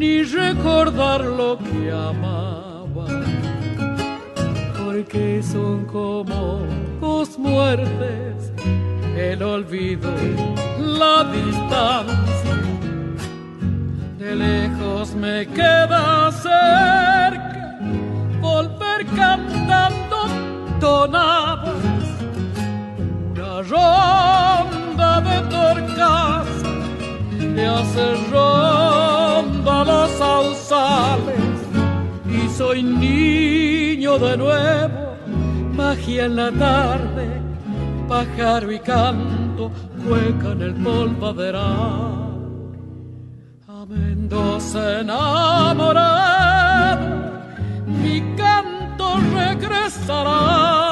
ni 0.00 0.22
recordar 0.22 1.20
lo 1.20 1.58
que 1.58 1.92
amaba, 1.92 3.06
porque 4.78 5.42
son 5.42 5.84
como 5.84 6.60
dos 7.02 7.38
muertes, 7.38 8.50
el 9.14 9.42
olvido, 9.42 10.10
la 10.78 11.24
distancia. 11.24 12.56
De 14.18 14.34
lejos 14.36 15.14
me 15.14 15.46
queda 15.46 16.32
cerca, 16.32 17.78
volver 18.40 19.04
cantando 19.14 20.18
tonadas, 20.80 21.84
una 23.32 23.52
ronda 23.74 25.20
de 25.28 25.36
torcas 25.50 26.46
me 27.54 27.66
hace 27.66 28.06
los 29.84 30.10
sausales 30.12 31.36
y 32.28 32.48
soy 32.48 32.82
niño 32.82 34.18
de 34.18 34.36
nuevo, 34.36 35.16
magia 35.74 36.26
en 36.26 36.36
la 36.36 36.52
tarde, 36.52 37.40
pájaro 38.08 38.72
y 38.72 38.78
canto, 38.80 39.70
cueca 40.06 40.52
en 40.52 40.62
el 40.62 40.74
polvaderal. 40.74 42.20
A 43.68 43.86
Mendoza 43.86 45.00
enamorada, 45.00 46.50
mi 47.86 48.20
canto 48.36 49.16
regresará. 49.34 50.89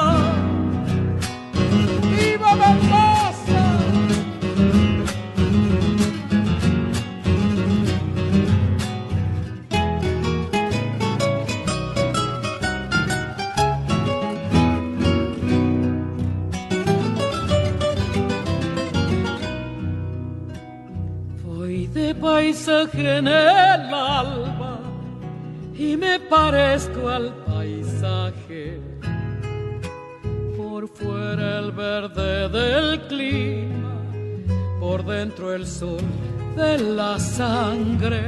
Paisaje 22.69 23.17
en 23.17 23.27
el 23.27 23.93
alba 23.93 24.79
y 25.73 25.97
me 25.97 26.19
parezco 26.19 27.09
al 27.09 27.33
paisaje. 27.45 28.79
Por 30.55 30.87
fuera 30.87 31.59
el 31.59 31.71
verde 31.71 32.49
del 32.49 33.01
clima, 33.07 33.93
por 34.79 35.03
dentro 35.03 35.53
el 35.53 35.65
sol 35.65 36.01
de 36.55 36.77
la 36.77 37.17
sangre. 37.17 38.27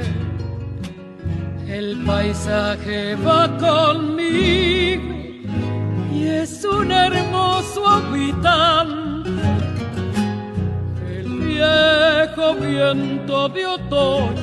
El 1.67 2.03
paisaje 2.05 3.15
va 3.15 3.47
conmigo 3.57 5.03
y 6.13 6.27
es 6.27 6.65
un 6.65 6.91
hermoso 6.91 7.87
habitante 7.87 9.01
viento 12.55 13.49
de 13.49 13.65
otoño, 13.65 14.41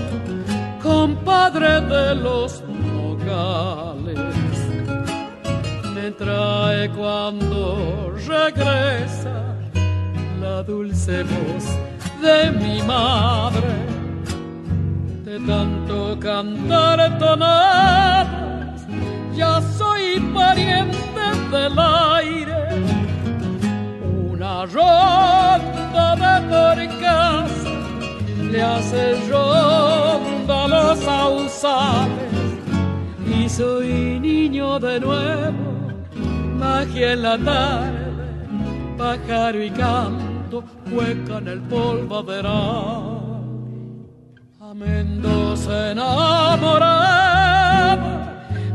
compadre 0.82 1.80
de 1.80 2.14
los 2.14 2.62
nogales, 2.68 4.18
me 5.94 6.10
trae 6.12 6.90
cuando 6.90 8.14
regresa 8.26 9.56
la 10.40 10.62
dulce 10.62 11.22
voz 11.22 11.64
de 12.22 12.50
mi 12.52 12.82
madre. 12.82 13.72
De 15.24 15.38
tanto 15.40 16.18
cantar 16.18 17.18
tonadas, 17.18 18.86
ya 19.36 19.60
soy 19.76 20.20
pariente 20.34 20.98
del 21.50 21.78
aire 21.78 22.58
una 24.38 24.66
ronda 24.66 25.77
hace 28.62 29.14
ronda 29.28 30.68
los 30.68 30.98
sausales 30.98 32.18
y 33.26 33.48
soy 33.48 34.18
niño 34.20 34.78
de 34.78 35.00
nuevo, 35.00 35.54
magia 36.58 37.12
en 37.12 37.22
la 37.22 37.38
tarde, 37.38 38.12
pájaro 38.96 39.62
y 39.62 39.70
canto, 39.70 40.64
hueca 40.90 41.38
en 41.38 41.48
el 41.48 41.60
polvaderal. 41.62 43.18
A 44.60 44.74
Mendoza 44.74 45.92
enamorada, 45.92 47.18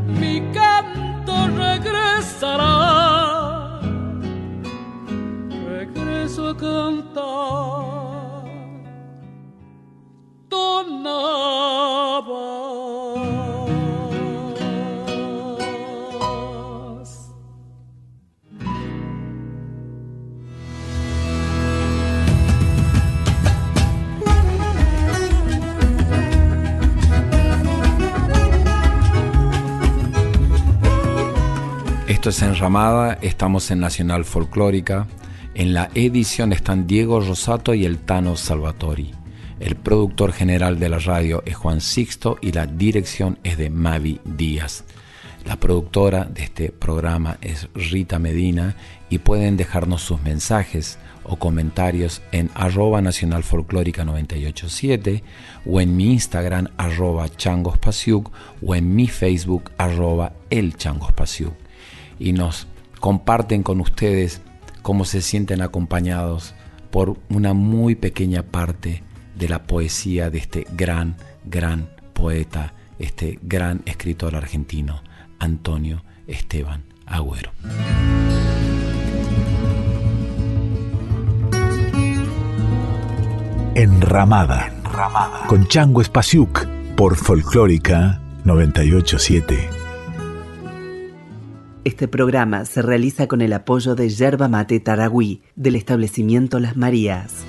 mi 0.08 0.42
canto 0.54 1.48
regresará. 1.56 2.94
A 6.36 6.56
cantar 6.58 8.03
Esto 32.24 32.30
es 32.30 32.42
Enramada, 32.42 33.18
estamos 33.22 33.70
en 33.70 33.82
Nacional 33.82 34.24
Folclórica. 34.24 35.08
En 35.56 35.74
la 35.74 35.90
edición 35.94 36.54
están 36.54 36.88
Diego 36.88 37.20
Rosato 37.20 37.74
y 37.74 37.84
el 37.84 37.98
Tano 37.98 38.38
Salvatori. 38.38 39.23
El 39.64 39.78
productor 39.78 40.34
general 40.34 40.78
de 40.78 40.90
la 40.90 41.00
radio 41.00 41.42
es 41.46 41.56
Juan 41.56 41.80
Sixto 41.80 42.38
y 42.42 42.52
la 42.52 42.66
dirección 42.66 43.40
es 43.46 43.58
de 43.58 43.70
Mavi 43.70 44.20
Díaz. 44.26 44.84
La 45.46 45.56
productora 45.56 46.26
de 46.26 46.44
este 46.44 46.70
programa 46.70 47.38
es 47.40 47.70
Rita 47.74 48.20
Medina 48.20 48.76
y 49.10 49.20
pueden 49.20 49.56
dejarnos 49.56 50.02
sus 50.02 50.22
mensajes 50.22 51.00
o 51.24 51.38
comentarios 51.38 52.22
en 52.34 52.52
arroba 52.56 53.02
nacional 53.02 53.44
folclórica 53.44 54.04
987 54.04 55.24
o 55.66 55.80
en 55.80 55.96
mi 55.96 56.12
Instagram 56.12 56.68
arroba 56.76 57.30
changospasiuk 57.30 58.34
o 58.62 58.76
en 58.76 58.94
mi 58.94 59.08
Facebook 59.08 59.72
arroba 59.78 60.34
el 60.50 60.76
y 62.20 62.34
nos 62.34 62.68
comparten 63.00 63.64
con 63.64 63.80
ustedes 63.80 64.42
cómo 64.82 65.06
se 65.06 65.22
sienten 65.22 65.62
acompañados 65.62 66.54
por 66.92 67.18
una 67.30 67.54
muy 67.54 67.96
pequeña 67.96 68.44
parte 68.44 69.04
de 69.36 69.50
la 69.50 69.64
poesía 69.64 70.30
de 70.30 70.38
este 70.38 70.68
gran, 70.76 71.18
gran 71.46 71.90
poeta, 72.14 72.74
este 73.00 73.40
gran 73.42 73.82
escritor 73.86 74.36
argentino, 74.36 75.04
Antonio 75.40 76.04
Esteban 76.28 76.84
Agüero. 77.06 77.52
Enramada, 83.76 84.68
Enramada. 84.68 85.48
con 85.48 85.68
Chango 85.68 86.02
Espasiuk 86.02 86.66
por 86.96 87.16
Folclórica 87.16 88.22
987. 88.44 89.70
Este 91.84 92.08
programa 92.08 92.66
se 92.66 92.82
realiza 92.82 93.28
con 93.28 93.42
el 93.42 93.52
apoyo 93.52 93.96
de 93.96 94.10
Yerba 94.10 94.48
Mate 94.48 94.80
Taragüí 94.80 95.42
del 95.56 95.76
establecimiento 95.76 96.60
Las 96.60 96.78
Marías. 96.78 97.44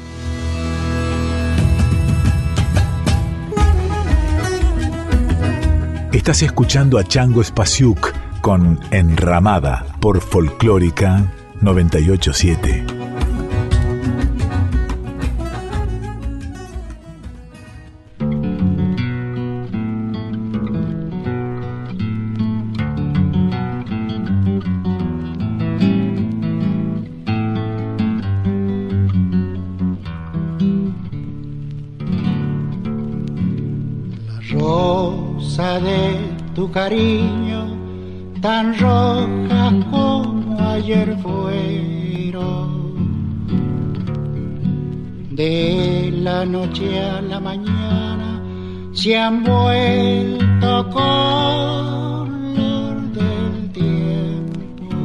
Estás 6.15 6.43
escuchando 6.43 6.97
a 6.97 7.03
Chango 7.03 7.43
Spasiuk 7.43 8.13
con 8.41 8.79
Enramada 8.93 9.85
por 9.99 10.21
Folclórica 10.21 11.25
987. 11.61 13.04
Cariño 36.75 37.63
tan 38.43 38.77
roja 38.81 39.71
como 39.93 40.59
ayer 40.61 41.17
fueron. 41.23 42.65
De 45.31 46.13
la 46.27 46.45
noche 46.45 47.01
a 47.01 47.23
la 47.23 47.39
mañana 47.39 48.43
se 48.93 49.17
han 49.17 49.45
vuelto 49.45 50.91
color 50.91 52.19
del 53.19 53.71
tiempo. 53.73 54.97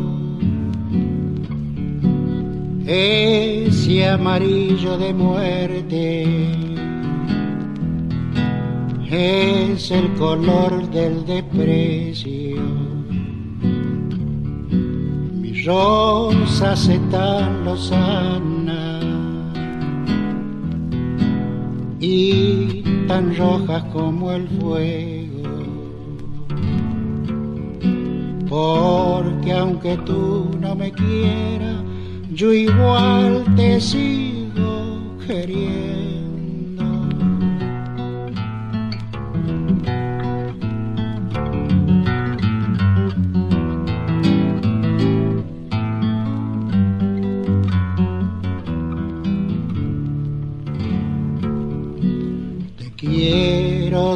Ese 2.88 4.10
amarillo 4.10 4.98
de 4.98 5.14
muerte 5.14 6.69
es 9.12 9.90
el 9.90 10.14
color 10.14 10.90
del 10.92 11.26
desprecio. 11.26 12.62
Mi 15.34 15.64
rosa 15.64 16.76
se 16.76 17.00
tan 17.12 17.66
lozana 17.66 19.00
y 22.00 22.84
tan 23.08 23.36
rojas 23.36 23.84
como 23.86 24.32
el 24.32 24.48
fuego. 24.48 25.30
Porque 28.48 29.54
aunque 29.54 29.98
tú 30.06 30.52
no 30.60 30.76
me 30.76 30.92
quieras, 30.92 31.84
yo 32.32 32.54
igual 32.54 33.44
te 33.56 33.82
sigo 33.82 35.18
queriendo. 35.26 36.09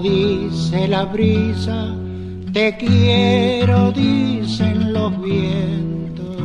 Dice 0.01 0.87
la 0.87 1.05
brisa, 1.05 1.95
te 2.51 2.75
quiero, 2.77 3.91
dicen 3.91 4.93
los 4.93 5.21
vientos. 5.21 6.37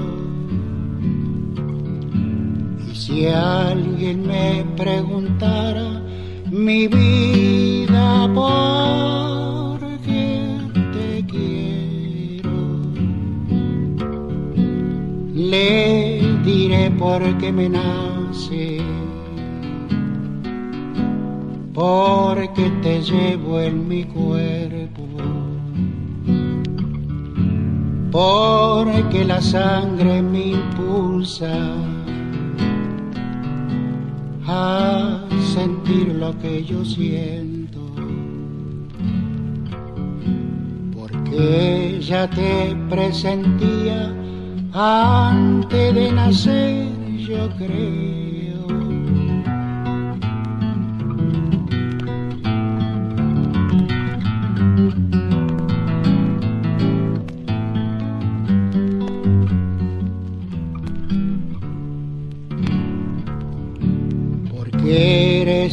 Y 2.91 2.95
si 2.95 3.27
alguien 3.27 4.27
me 4.27 4.65
preguntara 4.77 6.03
mi 6.51 6.89
vida, 6.89 8.31
¿por 8.35 9.81
qué 10.05 10.59
te 10.93 11.25
quiero? 11.27 12.51
Le 15.35 16.21
diré 16.45 16.91
porque 16.91 17.53
me 17.53 17.69
nace 17.69 18.88
porque 21.79 22.69
te 22.83 23.01
llevo 23.01 23.61
en 23.61 23.87
mi 23.87 24.03
cuerpo, 24.03 25.07
porque 28.11 29.25
la 29.25 29.41
sangre 29.41 30.21
me 30.21 30.55
impulsa 30.59 31.55
a 34.49 35.21
sentir 35.55 36.17
lo 36.17 36.37
que 36.41 36.65
yo 36.65 36.85
siento, 36.85 37.79
porque 40.97 42.01
ya 42.01 42.29
te 42.29 42.75
presentía 42.91 44.13
antes 44.73 45.95
de 45.95 46.11
nacer, 46.11 46.89
yo 47.19 47.49
creo 47.57 48.38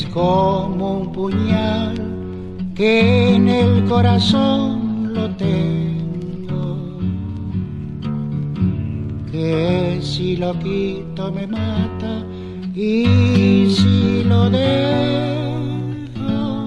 como 0.03 0.99
un 0.99 1.11
puñal 1.13 1.95
que 2.75 3.35
en 3.35 3.47
el 3.47 3.85
corazón 3.85 5.13
lo 5.13 5.29
tengo, 5.35 6.99
que 9.31 9.99
si 10.01 10.35
lo 10.35 10.59
quito 10.59 11.31
me 11.31 11.47
mata 11.47 12.25
y 12.75 13.67
si 13.69 14.23
lo 14.25 14.49
dejo 14.49 15.55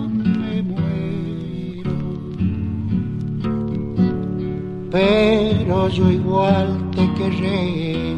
me 0.08 0.62
muero. 0.62 1.96
Pero 4.90 5.88
yo 5.90 6.10
igual 6.10 6.90
te 6.92 7.12
querré, 7.12 8.14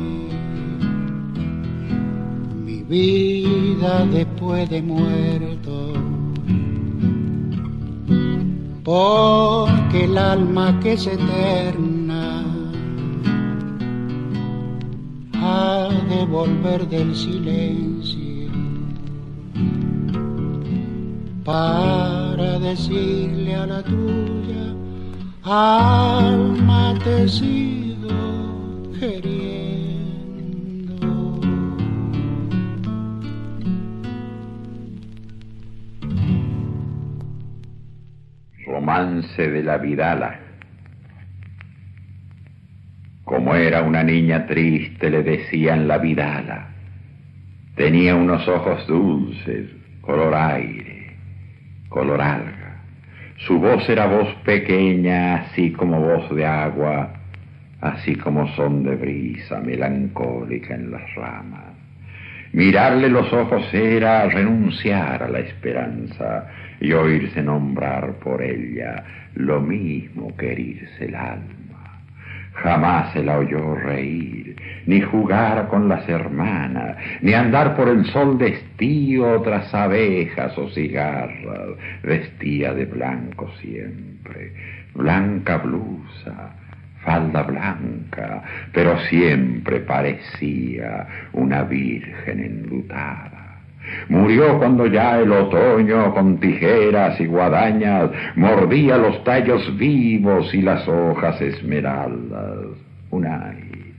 mi 2.64 2.84
vida 2.84 4.06
de 4.06 4.24
de 4.54 4.82
muerto. 4.82 5.92
Porque 8.84 10.04
el 10.04 10.18
alma 10.18 10.78
que 10.80 10.92
es 10.94 11.06
eterna 11.06 12.44
ha 15.34 15.88
de 16.08 16.24
volver 16.26 16.88
del 16.88 17.14
silencio 17.14 18.50
para 21.44 22.58
decirle 22.58 23.54
a 23.54 23.66
la 23.66 23.82
tuya, 23.82 24.74
alma 25.44 26.94
te. 27.04 27.20
De 39.00 39.62
la 39.62 39.78
Vidala. 39.78 40.40
Como 43.24 43.54
era 43.54 43.82
una 43.82 44.02
niña 44.02 44.46
triste, 44.46 45.08
le 45.08 45.22
decían 45.22 45.88
la 45.88 45.96
Vidala. 45.96 46.68
Tenía 47.76 48.14
unos 48.14 48.46
ojos 48.46 48.86
dulces, 48.86 49.70
color 50.02 50.34
aire, 50.34 51.16
color 51.88 52.20
alga. 52.20 52.82
Su 53.38 53.58
voz 53.58 53.88
era 53.88 54.06
voz 54.06 54.34
pequeña, 54.44 55.36
así 55.36 55.72
como 55.72 56.00
voz 56.00 56.34
de 56.36 56.44
agua, 56.44 57.14
así 57.80 58.16
como 58.16 58.48
son 58.54 58.84
de 58.84 58.96
brisa 58.96 59.60
melancólica 59.60 60.74
en 60.74 60.90
las 60.90 61.14
ramas. 61.14 61.69
Mirarle 62.52 63.08
los 63.08 63.32
ojos 63.32 63.62
era 63.72 64.28
renunciar 64.28 65.22
a 65.22 65.28
la 65.28 65.38
esperanza 65.38 66.48
y 66.80 66.92
oírse 66.92 67.42
nombrar 67.42 68.14
por 68.14 68.42
ella 68.42 69.04
lo 69.34 69.60
mismo 69.60 70.36
que 70.36 70.52
herirse 70.52 71.04
el 71.04 71.14
alma. 71.14 71.60
Jamás 72.54 73.12
se 73.12 73.22
la 73.22 73.38
oyó 73.38 73.76
reír, 73.76 74.56
ni 74.86 75.00
jugar 75.00 75.68
con 75.68 75.88
las 75.88 76.06
hermanas, 76.08 76.96
ni 77.22 77.32
andar 77.32 77.76
por 77.76 77.88
el 77.88 78.04
sol 78.06 78.36
de 78.36 78.48
estío 78.48 79.40
tras 79.42 79.72
abejas 79.72 80.58
o 80.58 80.68
cigarras. 80.70 81.78
Vestía 82.02 82.74
de 82.74 82.84
blanco 82.84 83.48
siempre, 83.60 84.52
blanca 84.92 85.58
blusa, 85.58 86.56
falda 87.04 87.42
blanca, 87.42 88.42
pero 88.72 88.98
siempre 89.08 89.80
parecía 89.80 91.06
una 91.32 91.62
virgen 91.64 92.40
enlutada. 92.40 93.40
Murió 94.08 94.58
cuando 94.58 94.86
ya 94.86 95.18
el 95.18 95.32
otoño 95.32 96.12
con 96.12 96.38
tijeras 96.38 97.18
y 97.20 97.26
guadañas 97.26 98.10
mordía 98.36 98.96
los 98.96 99.24
tallos 99.24 99.76
vivos 99.78 100.52
y 100.54 100.62
las 100.62 100.86
hojas 100.86 101.40
esmeraldas. 101.40 102.76
Un 103.10 103.26
ay, 103.26 103.94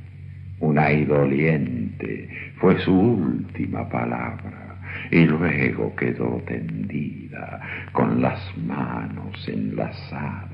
un 0.60 0.78
ay 0.78 1.06
doliente 1.06 2.30
fue 2.58 2.80
su 2.80 2.94
última 2.94 3.90
palabra 3.90 4.78
y 5.10 5.26
luego 5.26 5.96
quedó 5.96 6.42
tendida 6.46 7.60
con 7.92 8.22
las 8.22 8.40
manos 8.58 9.48
enlazadas. 9.48 10.51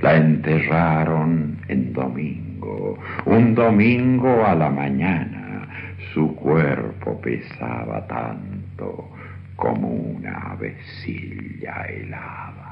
La 0.00 0.16
enterraron 0.16 1.58
en 1.68 1.92
domingo, 1.92 2.98
un 3.24 3.54
domingo 3.54 4.44
a 4.44 4.54
la 4.54 4.70
mañana 4.70 5.68
su 6.12 6.34
cuerpo 6.34 7.20
pesaba 7.20 8.06
tanto 8.06 9.08
como 9.56 9.88
una 9.88 10.52
avecilla 10.52 11.86
helada. 11.88 12.62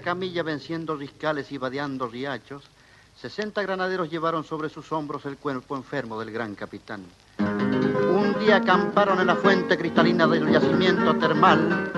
Camilla 0.00 0.42
venciendo 0.42 0.96
riscales 0.96 1.50
y 1.52 1.58
vadeando 1.58 2.08
riachos, 2.08 2.64
sesenta 3.20 3.62
granaderos 3.62 4.10
llevaron 4.10 4.44
sobre 4.44 4.68
sus 4.68 4.90
hombros 4.92 5.24
el 5.26 5.36
cuerpo 5.36 5.76
enfermo 5.76 6.18
del 6.18 6.30
gran 6.30 6.54
capitán. 6.54 7.04
Un 7.38 8.36
día 8.38 8.56
acamparon 8.56 9.20
en 9.20 9.26
la 9.26 9.36
fuente 9.36 9.76
cristalina 9.76 10.26
del 10.26 10.50
yacimiento 10.50 11.14
termal. 11.16 11.90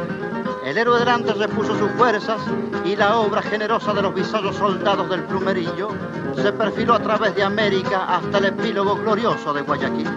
El 0.65 0.79
héroe 0.79 0.99
delante 0.99 1.35
repuso 1.35 1.79
sus 1.79 1.91
fuerzas 1.93 2.41
y 2.85 2.97
la 2.97 3.19
obra 3.19 3.43
generosa 3.43 3.93
de 3.93 4.03
los 4.03 4.15
visados 4.15 4.57
soldados 4.57 5.09
del 5.11 5.25
plumerillo 5.25 5.91
se 6.37 6.53
perfiló 6.53 6.95
a 6.95 7.03
través 7.03 7.35
de 7.35 7.43
América 7.43 8.17
hasta 8.17 8.39
el 8.39 8.47
epílogo 8.47 8.97
glorioso 8.97 9.53
de 9.53 9.63
Guayaquil. 9.63 10.09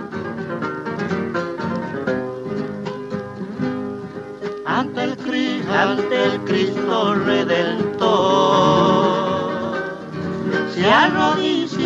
ante 4.78 5.04
el, 5.04 5.17
ante 5.30 6.24
el 6.24 6.40
Cristo 6.46 7.16
Redentor. 7.16 8.08
Se, 10.74 10.90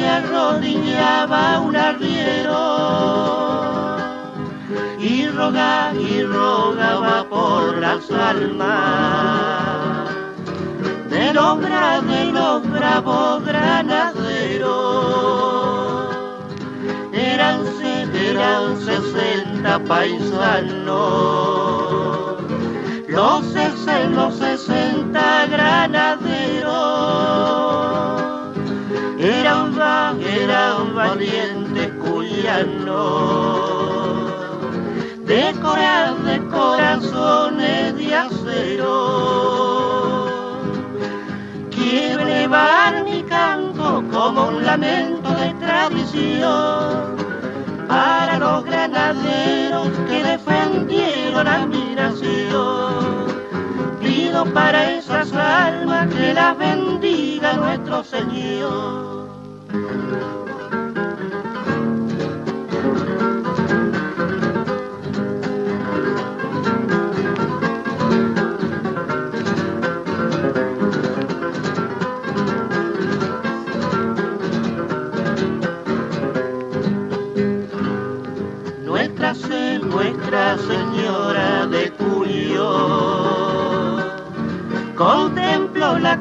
arrodillaba 0.08 1.60
un 1.62 1.76
arriero 1.76 3.98
y 5.00 5.28
rogaba 5.28 5.94
y 5.94 6.24
rogaba 6.24 7.24
por 7.30 7.78
las 7.78 8.10
almas 8.12 10.10
del 11.10 11.38
hombre 11.38 11.76
de 12.08 12.26
los 12.32 12.68
bravos 12.70 13.46
granaderos. 13.46 14.72
Eran, 17.14 17.62
eran 18.14 18.80
sesenta 18.80 19.80
paisanos 19.80 21.81
los, 23.12 23.44
los 24.16 24.36
sesenta 24.36 25.46
granaderos. 25.48 26.72
Eran, 29.20 29.76
eran 30.22 30.96
valientes 30.96 31.92
cuyanos, 32.04 32.72
de, 35.26 35.54
de 36.24 36.48
corazones 36.48 37.98
de 37.98 38.16
acero, 38.16 38.96
que 41.70 42.14
elevar 42.14 43.04
mi 43.04 43.22
canto 43.24 44.04
como 44.12 44.48
un 44.48 44.66
lamento 44.66 45.30
de 45.32 45.54
tradición. 45.56 47.12
Para 47.88 48.40
los 48.40 48.64
granaderos 48.64 49.90
que 50.08 50.24
defendieron 50.24 51.46
a 51.46 51.66
mi 51.66 51.94
nación. 51.94 53.01
Para 54.46 54.98
esas 54.98 55.32
almas 55.34 56.08
que 56.14 56.34
las 56.34 56.58
bendiga 56.58 57.54
nuestro 57.54 58.04
Señor. 58.04 59.30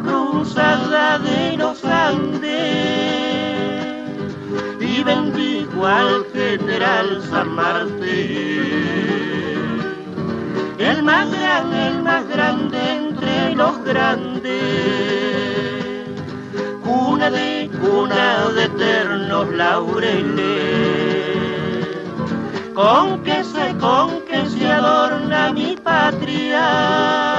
Avanzada 0.06 1.18
de 1.18 1.56
los 1.56 1.84
Andes 1.84 2.50
y 4.80 5.02
bendijo 5.02 5.86
al 5.86 6.24
general 6.32 7.22
San 7.30 7.54
Martín. 7.54 8.70
El 10.78 11.02
más 11.02 11.30
grande, 11.30 11.88
el 11.88 12.02
más 12.02 12.28
grande 12.28 12.78
entre 12.92 13.54
los 13.54 13.84
grandes, 13.84 14.50
cuna 16.82 17.30
de 17.30 17.70
cuna 17.80 18.48
de 18.54 18.64
eternos 18.64 19.48
laureles 19.54 21.10
con 22.74 23.22
que 23.22 23.44
se, 23.44 23.76
con 23.78 24.22
que 24.22 24.46
se 24.48 24.66
adorna 24.72 25.52
mi 25.52 25.76
patria. 25.76 27.29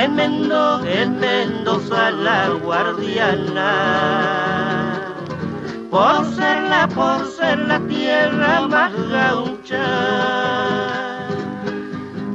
En, 0.00 0.14
Mendo, 0.14 0.80
en 0.84 1.18
Mendoza 1.18 2.12
la 2.12 2.50
guardiana, 2.50 3.72
por 5.90 6.24
ser 6.36 6.62
la, 6.62 6.86
por 6.86 7.26
ser 7.26 7.58
la 7.66 7.80
tierra 7.80 8.68
más 8.68 8.92
gaucha. 9.10 9.86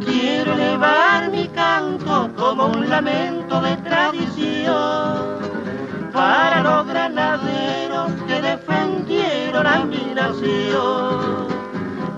Quiero 0.04 0.54
elevar 0.56 1.32
mi 1.32 1.48
canto 1.48 2.30
como 2.36 2.66
un 2.66 2.90
lamento 2.90 3.62
de 3.62 3.78
tradición 3.78 5.40
para 6.12 6.64
los 6.64 6.86
granaderos 6.86 8.12
que 8.28 8.42
defendieron 8.42 9.66
a 9.66 9.86
mi 9.86 10.14
nación. 10.14 11.48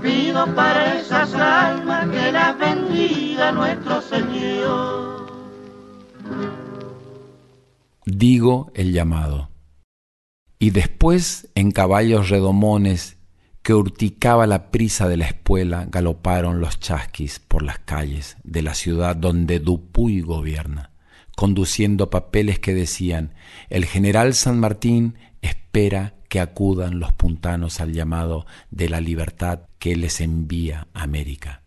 Pido 0.02 0.48
para 0.56 0.96
esas 0.96 1.36
almas 1.36 2.08
que 2.10 2.32
las 2.32 2.58
bendiga 2.58 3.52
nuestro 3.52 4.02
Señor. 4.02 5.24
Digo 8.06 8.72
el 8.76 8.93
llamado. 8.93 9.49
Y 10.60 10.70
después 10.70 11.49
en 11.56 11.72
caballos 11.72 12.30
redomones 12.30 13.18
que 13.62 13.74
urticaba 13.74 14.47
la 14.47 14.72
prisa 14.72 15.08
de 15.08 15.18
la 15.18 15.26
espuela, 15.26 15.88
galoparon 15.89 16.62
los 16.62 16.80
chasquis 16.80 17.39
por 17.39 17.64
las 17.64 17.80
calles 17.80 18.38
de 18.43 18.62
la 18.62 18.76
ciudad 18.76 19.16
donde 19.16 19.60
Dupuy 19.60 20.22
gobierna 20.22 20.91
conduciendo 21.36 22.10
papeles 22.10 22.60
que 22.60 22.74
decían, 22.74 23.34
el 23.70 23.86
general 23.86 24.34
San 24.34 24.60
Martín 24.60 25.18
espera 25.41 26.16
que 26.30 26.39
acudan 26.39 26.99
los 26.99 27.12
puntanos 27.14 27.80
al 27.82 27.93
llamado 27.93 28.45
de 28.72 28.89
la 28.89 29.01
libertad 29.01 29.62
que 29.78 29.95
les 29.95 30.22
envía 30.22 30.88
América. 30.93 31.62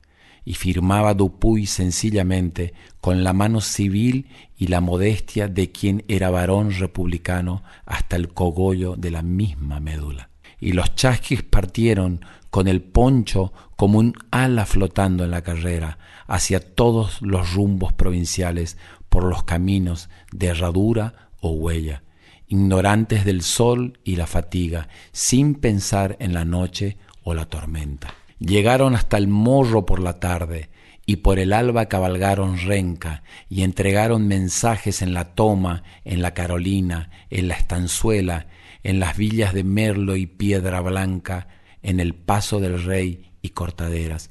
Y 0.48 0.54
firmaba 0.54 1.12
Dupuy 1.12 1.66
sencillamente 1.66 2.72
con 3.02 3.22
la 3.22 3.34
mano 3.34 3.60
civil 3.60 4.28
y 4.56 4.68
la 4.68 4.80
modestia 4.80 5.46
de 5.46 5.70
quien 5.72 6.06
era 6.08 6.30
varón 6.30 6.72
republicano 6.72 7.62
hasta 7.84 8.16
el 8.16 8.32
cogollo 8.32 8.96
de 8.96 9.10
la 9.10 9.20
misma 9.20 9.78
médula. 9.78 10.30
Y 10.58 10.72
los 10.72 10.94
chasquis 10.94 11.42
partieron 11.42 12.24
con 12.48 12.66
el 12.66 12.80
poncho 12.80 13.52
como 13.76 13.98
un 13.98 14.14
ala 14.30 14.64
flotando 14.64 15.22
en 15.22 15.32
la 15.32 15.42
carrera 15.42 15.98
hacia 16.26 16.60
todos 16.60 17.20
los 17.20 17.52
rumbos 17.52 17.92
provinciales 17.92 18.78
por 19.10 19.24
los 19.24 19.44
caminos 19.44 20.08
de 20.32 20.46
herradura 20.46 21.28
o 21.42 21.50
huella, 21.50 22.04
ignorantes 22.46 23.26
del 23.26 23.42
sol 23.42 23.98
y 24.02 24.16
la 24.16 24.26
fatiga, 24.26 24.88
sin 25.12 25.56
pensar 25.56 26.16
en 26.20 26.32
la 26.32 26.46
noche 26.46 26.96
o 27.22 27.34
la 27.34 27.44
tormenta. 27.44 28.14
Llegaron 28.38 28.94
hasta 28.94 29.16
el 29.16 29.28
morro 29.28 29.86
por 29.86 30.00
la 30.00 30.20
tarde, 30.20 30.70
y 31.06 31.16
por 31.16 31.38
el 31.38 31.52
alba 31.52 31.86
cabalgaron 31.86 32.58
renca, 32.58 33.22
y 33.48 33.62
entregaron 33.62 34.28
mensajes 34.28 35.02
en 35.02 35.14
la 35.14 35.34
toma, 35.34 35.82
en 36.04 36.22
la 36.22 36.34
Carolina, 36.34 37.10
en 37.30 37.48
la 37.48 37.54
estanzuela, 37.54 38.46
en 38.82 39.00
las 39.00 39.16
villas 39.16 39.54
de 39.54 39.64
Merlo 39.64 40.16
y 40.16 40.26
Piedra 40.26 40.80
Blanca, 40.80 41.48
en 41.82 42.00
el 42.00 42.14
Paso 42.14 42.60
del 42.60 42.82
Rey 42.84 43.30
y 43.42 43.50
Cortaderas 43.50 44.30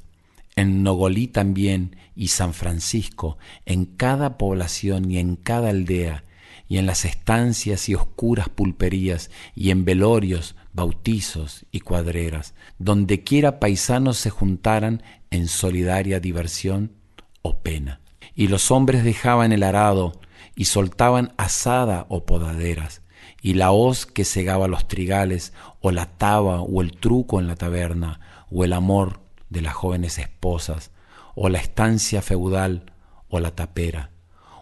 en 0.58 0.82
Nogolí 0.82 1.28
también 1.28 1.95
y 2.16 2.30
San 2.30 2.53
Francisco, 2.53 3.38
en 3.66 3.86
cada 3.86 4.38
población 4.39 5.10
y 5.10 5.20
en 5.20 5.36
cada 5.36 5.70
aldea, 5.70 6.26
y 6.68 6.80
en 6.80 6.88
las 6.88 7.05
estancias 7.05 7.88
y 7.88 7.95
oscuras 7.95 8.49
pulperías, 8.49 9.30
y 9.55 9.70
en 9.70 9.86
velorios, 9.86 10.55
bautizos 10.78 11.65
y 11.71 11.80
cuadreras, 11.80 12.53
donde 12.78 13.23
quiera 13.23 13.59
paisanos 13.59 14.17
se 14.17 14.30
juntaran 14.30 15.01
en 15.32 15.47
solidaria 15.47 16.19
diversión 16.19 16.93
o 17.41 17.61
pena. 17.61 17.99
Y 18.36 18.47
los 18.47 18.69
hombres 18.69 19.03
dejaban 19.03 19.51
el 19.51 19.63
arado 19.63 20.21
y 20.55 20.65
soltaban 20.65 21.34
asada 21.36 22.05
o 22.09 22.28
podaderas, 22.28 23.01
y 23.41 23.55
la 23.55 23.71
hoz 23.71 24.05
que 24.05 24.23
cegaba 24.23 24.67
los 24.67 24.88
trigales, 24.88 25.51
o 25.82 25.89
la 25.89 26.05
taba 26.05 26.61
o 26.61 26.84
el 26.84 26.91
truco 26.91 27.39
en 27.39 27.47
la 27.47 27.55
taberna, 27.55 28.19
o 28.51 28.63
el 28.63 28.73
amor 28.73 29.21
de 29.49 29.63
las 29.63 29.73
jóvenes 29.73 30.19
esposas, 30.19 30.91
o 31.34 31.49
la 31.49 31.57
estancia 31.57 32.21
feudal, 32.21 32.93
o 33.30 33.39
la 33.39 33.55
tapera, 33.55 34.11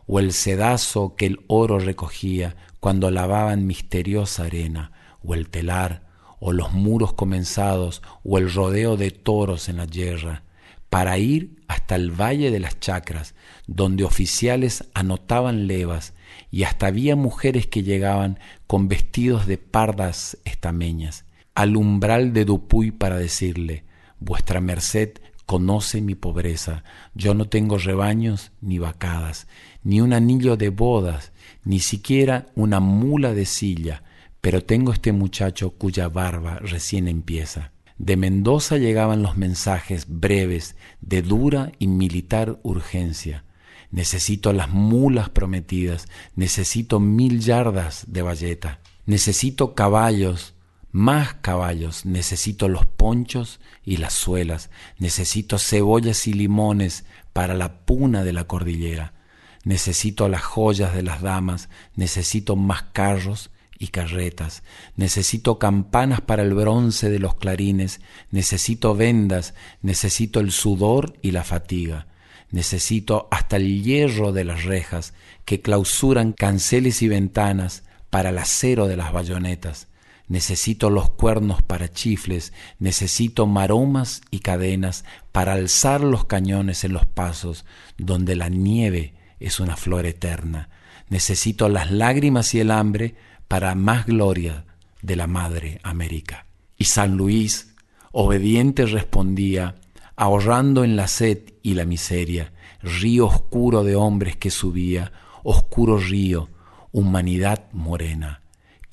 o 0.07 0.19
el 0.19 0.31
sedazo 0.31 1.15
que 1.17 1.25
el 1.25 1.41
oro 1.47 1.77
recogía 1.77 2.55
cuando 2.79 3.11
lavaban 3.11 3.67
misteriosa 3.67 4.45
arena, 4.45 4.93
o 5.21 5.33
el 5.33 5.49
telar, 5.49 6.04
o 6.39 6.53
los 6.53 6.73
muros 6.73 7.13
comenzados, 7.13 8.01
o 8.23 8.37
el 8.37 8.51
rodeo 8.51 8.97
de 8.97 9.11
toros 9.11 9.69
en 9.69 9.77
la 9.77 9.85
yerra, 9.85 10.43
para 10.89 11.17
ir 11.17 11.61
hasta 11.67 11.95
el 11.95 12.11
valle 12.11 12.51
de 12.51 12.59
las 12.59 12.79
chacras, 12.79 13.35
donde 13.67 14.03
oficiales 14.03 14.85
anotaban 14.93 15.67
levas, 15.67 16.13
y 16.51 16.63
hasta 16.63 16.87
había 16.87 17.15
mujeres 17.15 17.67
que 17.67 17.83
llegaban 17.83 18.39
con 18.67 18.87
vestidos 18.87 19.47
de 19.47 19.57
pardas 19.57 20.37
estameñas, 20.45 21.25
al 21.53 21.75
umbral 21.75 22.33
de 22.33 22.45
Dupuy 22.45 22.91
para 22.91 23.17
decirle, 23.17 23.83
Vuestra 24.19 24.61
merced 24.61 25.19
conoce 25.45 26.01
mi 26.01 26.15
pobreza. 26.15 26.83
Yo 27.13 27.33
no 27.33 27.47
tengo 27.47 27.77
rebaños 27.77 28.51
ni 28.61 28.79
vacadas, 28.79 29.47
ni 29.83 30.01
un 30.01 30.13
anillo 30.13 30.57
de 30.57 30.69
bodas, 30.69 31.31
ni 31.63 31.79
siquiera 31.79 32.47
una 32.55 32.79
mula 32.79 33.33
de 33.33 33.45
silla, 33.45 34.03
pero 34.45 34.63
tengo 34.63 34.93
este 34.93 35.11
muchacho 35.11 35.71
cuya 35.71 36.07
barba 36.07 36.59
recién 36.59 37.07
empieza. 37.07 37.71
De 37.97 38.15
Mendoza 38.15 38.77
llegaban 38.77 39.23
los 39.23 39.37
mensajes 39.37 40.05
breves 40.07 40.75
de 41.01 41.23
dura 41.23 41.71
y 41.79 41.87
militar 41.87 42.59
urgencia. 42.61 43.43
Necesito 43.89 44.53
las 44.53 44.69
mulas 44.69 45.29
prometidas, 45.29 46.07
necesito 46.35 46.99
mil 46.99 47.39
yardas 47.39 48.05
de 48.07 48.21
valleta, 48.21 48.81
necesito 49.07 49.73
caballos, 49.73 50.53
más 50.91 51.33
caballos, 51.33 52.05
necesito 52.05 52.69
los 52.69 52.85
ponchos 52.85 53.59
y 53.83 53.97
las 53.97 54.13
suelas, 54.13 54.69
necesito 54.99 55.57
cebollas 55.57 56.27
y 56.27 56.33
limones 56.33 57.03
para 57.33 57.55
la 57.55 57.79
puna 57.79 58.23
de 58.23 58.33
la 58.33 58.43
cordillera, 58.43 59.15
necesito 59.63 60.29
las 60.29 60.43
joyas 60.43 60.93
de 60.93 61.01
las 61.01 61.23
damas, 61.23 61.67
necesito 61.95 62.55
más 62.55 62.83
carros 62.93 63.49
y 63.77 63.87
carretas, 63.87 64.63
necesito 64.95 65.59
campanas 65.59 66.21
para 66.21 66.43
el 66.43 66.53
bronce 66.53 67.09
de 67.09 67.19
los 67.19 67.35
clarines, 67.35 68.01
necesito 68.31 68.95
vendas, 68.95 69.53
necesito 69.81 70.39
el 70.39 70.51
sudor 70.51 71.17
y 71.21 71.31
la 71.31 71.43
fatiga, 71.43 72.07
necesito 72.51 73.27
hasta 73.31 73.57
el 73.57 73.83
hierro 73.83 74.31
de 74.31 74.45
las 74.45 74.63
rejas 74.63 75.13
que 75.43 75.61
clausuran 75.61 76.33
canceles 76.33 77.01
y 77.01 77.07
ventanas 77.07 77.83
para 78.09 78.29
el 78.29 78.37
acero 78.37 78.87
de 78.87 78.95
las 78.95 79.11
bayonetas, 79.11 79.87
necesito 80.27 80.89
los 80.89 81.09
cuernos 81.09 81.61
para 81.61 81.91
chifles, 81.91 82.53
necesito 82.79 83.45
maromas 83.45 84.21
y 84.31 84.39
cadenas 84.39 85.03
para 85.31 85.53
alzar 85.53 86.01
los 86.01 86.25
cañones 86.25 86.83
en 86.83 86.93
los 86.93 87.05
pasos 87.05 87.65
donde 87.97 88.35
la 88.35 88.49
nieve 88.49 89.13
es 89.39 89.59
una 89.59 89.75
flor 89.75 90.05
eterna, 90.05 90.69
necesito 91.09 91.69
las 91.69 91.91
lágrimas 91.91 92.53
y 92.55 92.61
el 92.61 92.71
hambre 92.71 93.15
para 93.47 93.75
más 93.75 94.05
gloria 94.05 94.65
de 95.01 95.15
la 95.15 95.27
Madre 95.27 95.79
América. 95.83 96.45
Y 96.77 96.85
San 96.85 97.15
Luis, 97.17 97.75
obediente, 98.11 98.85
respondía, 98.85 99.75
ahorrando 100.15 100.83
en 100.83 100.95
la 100.95 101.07
sed 101.07 101.53
y 101.61 101.73
la 101.73 101.85
miseria, 101.85 102.53
río 102.81 103.27
oscuro 103.27 103.83
de 103.83 103.95
hombres 103.95 104.35
que 104.37 104.51
subía, 104.51 105.11
oscuro 105.43 105.97
río, 105.97 106.49
humanidad 106.91 107.65
morena 107.73 108.41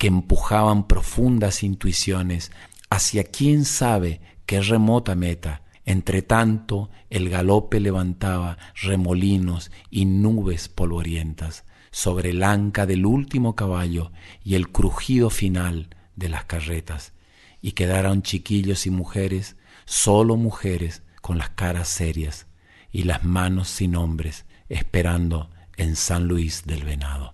que 0.03 0.07
empujaban 0.07 0.85
profundas 0.85 1.63
intuiciones 1.63 2.51
hacia 2.89 3.23
quién 3.23 3.63
sabe 3.63 4.19
qué 4.45 4.59
remota 4.59 5.15
meta. 5.15 5.61
Entre 5.85 6.21
tanto, 6.21 6.89
el 7.09 7.29
galope 7.29 7.79
levantaba 7.79 8.57
remolinos 8.81 9.71
y 9.89 10.05
nubes 10.05 10.69
polvorientas 10.69 11.65
sobre 11.91 12.31
el 12.31 12.43
anca 12.43 12.85
del 12.85 13.05
último 13.05 13.55
caballo 13.55 14.11
y 14.43 14.55
el 14.55 14.69
crujido 14.69 15.29
final 15.29 15.89
de 16.15 16.29
las 16.29 16.45
carretas, 16.45 17.13
y 17.61 17.73
quedaron 17.73 18.23
chiquillos 18.23 18.85
y 18.87 18.89
mujeres, 18.89 19.57
solo 19.85 20.35
mujeres, 20.35 21.03
con 21.21 21.37
las 21.37 21.51
caras 21.51 21.87
serias 21.87 22.47
y 22.91 23.03
las 23.03 23.23
manos 23.23 23.69
sin 23.69 23.95
hombres, 23.95 24.45
esperando 24.67 25.49
en 25.77 25.95
San 25.95 26.27
Luis 26.27 26.65
del 26.65 26.83
Venado 26.83 27.33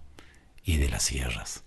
y 0.64 0.78
de 0.78 0.90
las 0.90 1.04
Sierras. 1.04 1.64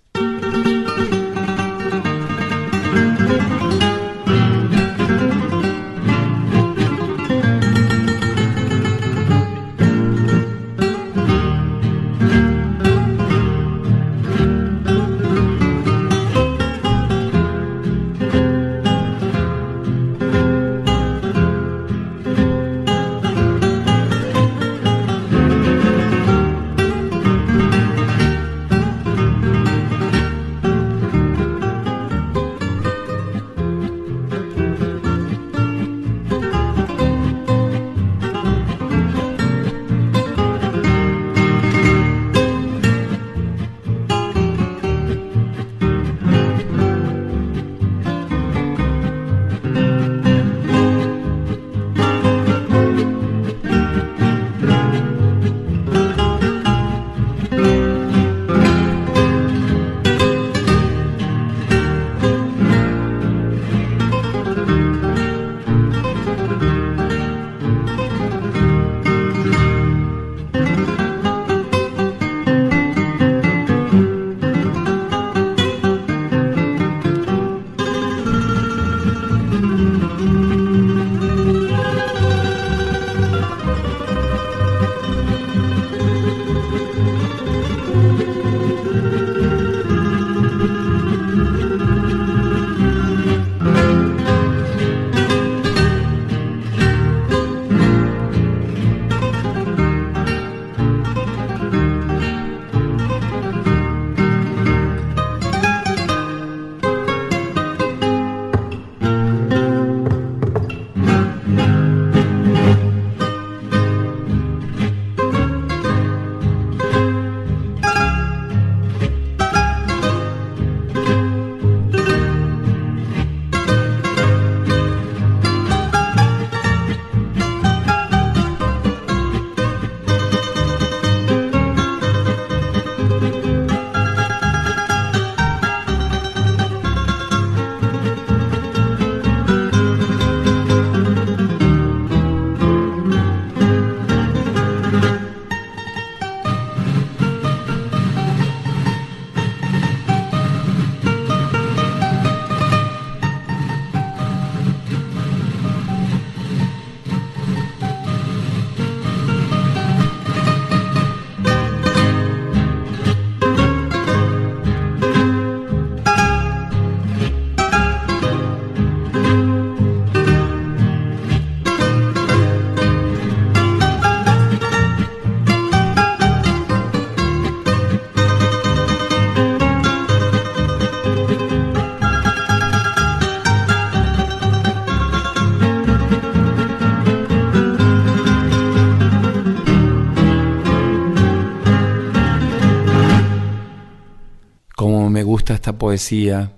Esta 195.39 195.78
poesía, 195.78 196.53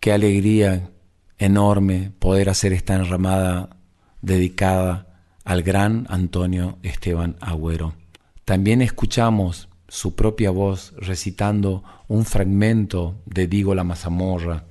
qué 0.00 0.12
alegría 0.12 0.90
enorme 1.38 2.12
poder 2.18 2.48
hacer 2.48 2.72
esta 2.72 2.94
enramada 2.94 3.76
dedicada 4.20 5.06
al 5.44 5.62
gran 5.62 6.06
Antonio 6.08 6.78
Esteban 6.82 7.36
Agüero. 7.40 7.94
También 8.44 8.82
escuchamos 8.82 9.68
su 9.88 10.16
propia 10.16 10.50
voz 10.50 10.94
recitando 10.98 11.84
un 12.08 12.24
fragmento 12.24 13.20
de 13.26 13.46
Digo 13.46 13.74
la 13.74 13.84
Mazamorra 13.84 14.64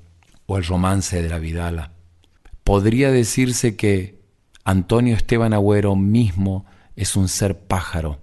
o 0.46 0.58
el 0.58 0.66
romance 0.66 1.22
de 1.22 1.30
la 1.30 1.40
Vidala. 1.40 1.94
Podría 2.64 3.12
decirse 3.12 3.76
que 3.76 4.22
Antonio 4.64 5.16
Esteban 5.16 5.54
Agüero 5.54 5.96
mismo 5.96 6.66
es 6.96 7.16
un 7.16 7.28
ser 7.28 7.58
pájaro, 7.60 8.20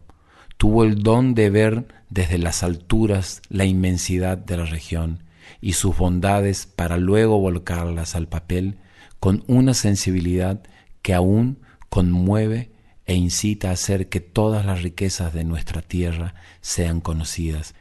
tuvo 0.58 0.84
el 0.84 1.02
don 1.02 1.34
de 1.34 1.50
ver 1.50 1.97
desde 2.10 2.38
las 2.38 2.62
alturas 2.62 3.42
la 3.48 3.64
inmensidad 3.64 4.38
de 4.38 4.56
la 4.56 4.64
región 4.64 5.22
y 5.60 5.72
sus 5.74 5.96
bondades 5.96 6.66
para 6.66 6.96
luego 6.96 7.38
volcarlas 7.38 8.14
al 8.14 8.28
papel 8.28 8.78
con 9.20 9.44
una 9.46 9.74
sensibilidad 9.74 10.62
que 11.02 11.14
aún 11.14 11.60
conmueve 11.88 12.70
e 13.06 13.14
incita 13.14 13.70
a 13.70 13.72
hacer 13.72 14.08
que 14.08 14.20
todas 14.20 14.66
las 14.66 14.82
riquezas 14.82 15.32
de 15.32 15.44
nuestra 15.44 15.80
tierra 15.80 16.34
sean 16.60 17.00
conocidas 17.00 17.74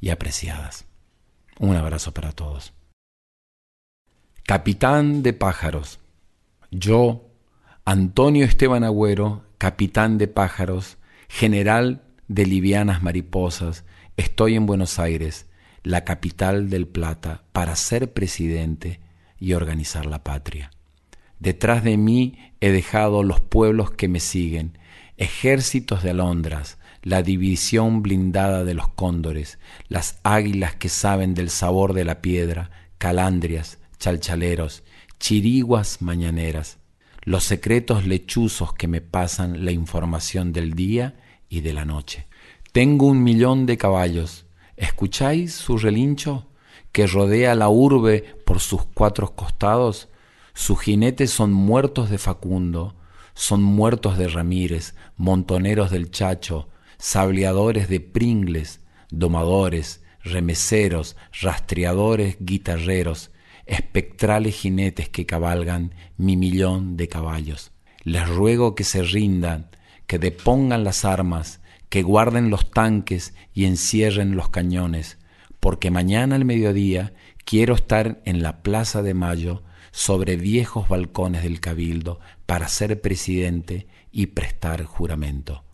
y 0.00 0.10
apreciadas. 0.10 0.84
Un 1.58 1.74
abrazo 1.76 2.12
para 2.12 2.32
todos. 2.32 2.74
Capitán 4.44 5.22
de 5.22 5.32
pájaros. 5.32 6.00
Yo, 6.70 7.30
Antonio 7.86 8.44
Esteban 8.44 8.84
Agüero, 8.84 9.44
capitán 9.56 10.18
de 10.18 10.28
pájaros, 10.28 10.98
general 11.28 12.03
de 12.28 12.46
livianas 12.46 13.02
mariposas, 13.02 13.84
estoy 14.16 14.54
en 14.54 14.66
Buenos 14.66 14.98
Aires, 14.98 15.46
la 15.82 16.04
capital 16.04 16.70
del 16.70 16.86
Plata, 16.86 17.44
para 17.52 17.76
ser 17.76 18.12
presidente 18.12 19.00
y 19.38 19.52
organizar 19.52 20.06
la 20.06 20.24
patria. 20.24 20.70
Detrás 21.38 21.84
de 21.84 21.96
mí 21.96 22.38
he 22.60 22.70
dejado 22.70 23.22
los 23.22 23.40
pueblos 23.40 23.90
que 23.90 24.08
me 24.08 24.20
siguen, 24.20 24.78
ejércitos 25.16 26.02
de 26.02 26.10
alondras, 26.10 26.78
la 27.02 27.22
división 27.22 28.02
blindada 28.02 28.64
de 28.64 28.74
los 28.74 28.88
cóndores, 28.88 29.58
las 29.88 30.18
águilas 30.22 30.74
que 30.74 30.88
saben 30.88 31.34
del 31.34 31.50
sabor 31.50 31.92
de 31.92 32.04
la 32.04 32.22
piedra, 32.22 32.70
calandrias, 32.96 33.78
chalchaleros, 33.98 34.84
chiriguas 35.20 36.00
mañaneras, 36.00 36.78
los 37.22 37.44
secretos 37.44 38.06
lechuzos 38.06 38.72
que 38.72 38.88
me 38.88 39.00
pasan 39.02 39.64
la 39.64 39.72
información 39.72 40.52
del 40.52 40.72
día 40.72 41.16
y 41.54 41.60
de 41.60 41.72
la 41.72 41.84
noche. 41.84 42.26
Tengo 42.72 43.06
un 43.06 43.22
millón 43.22 43.66
de 43.66 43.78
caballos. 43.78 44.46
¿Escucháis 44.76 45.54
su 45.54 45.78
relincho 45.78 46.48
que 46.90 47.06
rodea 47.06 47.54
la 47.54 47.68
urbe 47.68 48.22
por 48.44 48.60
sus 48.60 48.84
cuatro 48.84 49.34
costados? 49.36 50.08
Sus 50.54 50.80
jinetes 50.80 51.30
son 51.30 51.52
muertos 51.52 52.10
de 52.10 52.18
Facundo, 52.18 52.96
son 53.34 53.62
muertos 53.62 54.18
de 54.18 54.28
Ramírez, 54.28 54.94
montoneros 55.16 55.90
del 55.90 56.10
Chacho, 56.10 56.68
sableadores 56.98 57.88
de 57.88 58.00
pringles, 58.00 58.80
domadores, 59.10 60.02
remeseros, 60.22 61.16
rastreadores, 61.40 62.36
guitarreros, 62.40 63.30
espectrales 63.66 64.56
jinetes 64.56 65.08
que 65.08 65.26
cabalgan 65.26 65.94
mi 66.16 66.36
millón 66.36 66.96
de 66.96 67.08
caballos. 67.08 67.70
Les 68.02 68.28
ruego 68.28 68.74
que 68.74 68.84
se 68.84 69.02
rindan, 69.02 69.70
que 70.06 70.18
depongan 70.18 70.84
las 70.84 71.04
armas, 71.04 71.60
que 71.88 72.02
guarden 72.02 72.50
los 72.50 72.70
tanques 72.70 73.34
y 73.52 73.64
encierren 73.64 74.36
los 74.36 74.48
cañones, 74.48 75.18
porque 75.60 75.90
mañana 75.90 76.36
al 76.36 76.44
mediodía 76.44 77.14
quiero 77.44 77.74
estar 77.74 78.20
en 78.24 78.42
la 78.42 78.62
Plaza 78.62 79.02
de 79.02 79.14
Mayo 79.14 79.62
sobre 79.92 80.36
viejos 80.36 80.88
balcones 80.88 81.44
del 81.44 81.60
Cabildo 81.60 82.18
para 82.46 82.68
ser 82.68 83.00
presidente 83.00 83.86
y 84.10 84.26
prestar 84.26 84.84
juramento. 84.84 85.64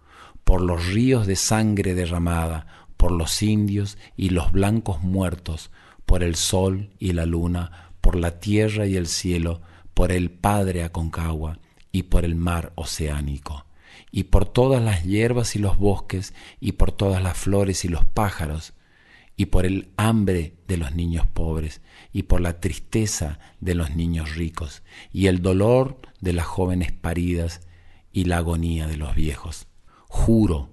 Por 0.44 0.60
los 0.60 0.86
ríos 0.88 1.26
de 1.26 1.36
sangre 1.36 1.94
derramada, 1.94 2.66
por 2.96 3.12
los 3.12 3.42
indios 3.42 3.96
y 4.16 4.28
los 4.28 4.52
blancos 4.52 5.02
muertos, 5.02 5.70
por 6.04 6.22
el 6.22 6.34
sol 6.34 6.90
y 6.98 7.12
la 7.12 7.24
luna, 7.24 7.92
por 8.00 8.16
la 8.16 8.40
tierra 8.40 8.86
y 8.86 8.96
el 8.96 9.06
cielo, 9.06 9.62
por 9.94 10.12
el 10.12 10.30
Padre 10.30 10.84
Aconcagua 10.84 11.58
y 11.92 12.04
por 12.04 12.24
el 12.24 12.34
mar 12.34 12.72
oceánico, 12.74 13.64
y 14.10 14.24
por 14.24 14.46
todas 14.46 14.82
las 14.82 15.04
hierbas 15.04 15.56
y 15.56 15.58
los 15.58 15.78
bosques, 15.78 16.34
y 16.60 16.72
por 16.72 16.92
todas 16.92 17.22
las 17.22 17.36
flores 17.36 17.84
y 17.84 17.88
los 17.88 18.04
pájaros, 18.04 18.74
y 19.36 19.46
por 19.46 19.64
el 19.64 19.90
hambre 19.96 20.54
de 20.68 20.76
los 20.76 20.94
niños 20.94 21.26
pobres, 21.26 21.80
y 22.12 22.24
por 22.24 22.40
la 22.40 22.60
tristeza 22.60 23.38
de 23.60 23.74
los 23.74 23.94
niños 23.94 24.34
ricos, 24.34 24.82
y 25.12 25.26
el 25.26 25.42
dolor 25.42 26.00
de 26.20 26.32
las 26.32 26.46
jóvenes 26.46 26.92
paridas, 26.92 27.60
y 28.12 28.24
la 28.24 28.38
agonía 28.38 28.86
de 28.86 28.96
los 28.96 29.14
viejos. 29.14 29.66
Juro, 30.08 30.70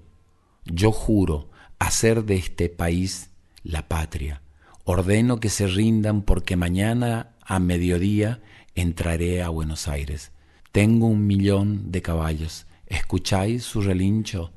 yo 0.66 0.92
juro, 0.92 1.50
hacer 1.80 2.26
de 2.26 2.36
este 2.36 2.70
país 2.70 3.32
la 3.64 3.88
patria. 3.88 4.42
Ordeno 4.84 5.40
que 5.40 5.50
se 5.50 5.68
rindan 5.68 6.22
porque 6.22 6.56
mañana 6.56 7.36
a 7.42 7.60
mediodía 7.60 8.42
entraré 8.76 9.42
a 9.42 9.50
Buenos 9.50 9.88
Aires. 9.88 10.32
Tengo 10.72 11.08
un 11.08 11.28
millón 11.28 11.92
de 11.92 12.02
caballos. 12.02 12.66
¿Escucháis 12.88 13.64
su 13.64 13.82
relincho? 13.82 14.52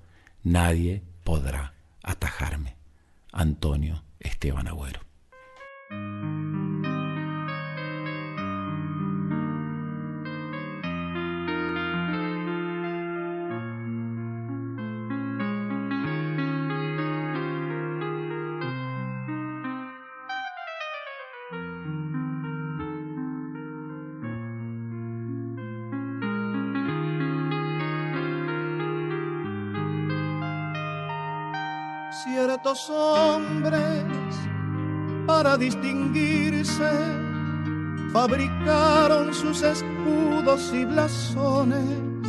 Nadie 0.45 1.03
podrá 1.25 1.75
atajarme. 2.03 2.77
Antonio 3.33 4.05
Esteban 4.21 4.69
Agüero. 4.69 5.01
Ciertos 32.25 32.91
hombres 32.91 34.05
para 35.27 35.57
distinguirse. 35.57 36.91
Fabricaron 38.13 39.33
sus 39.33 39.63
escudos 39.63 40.73
y 40.75 40.85
blasones, 40.85 42.27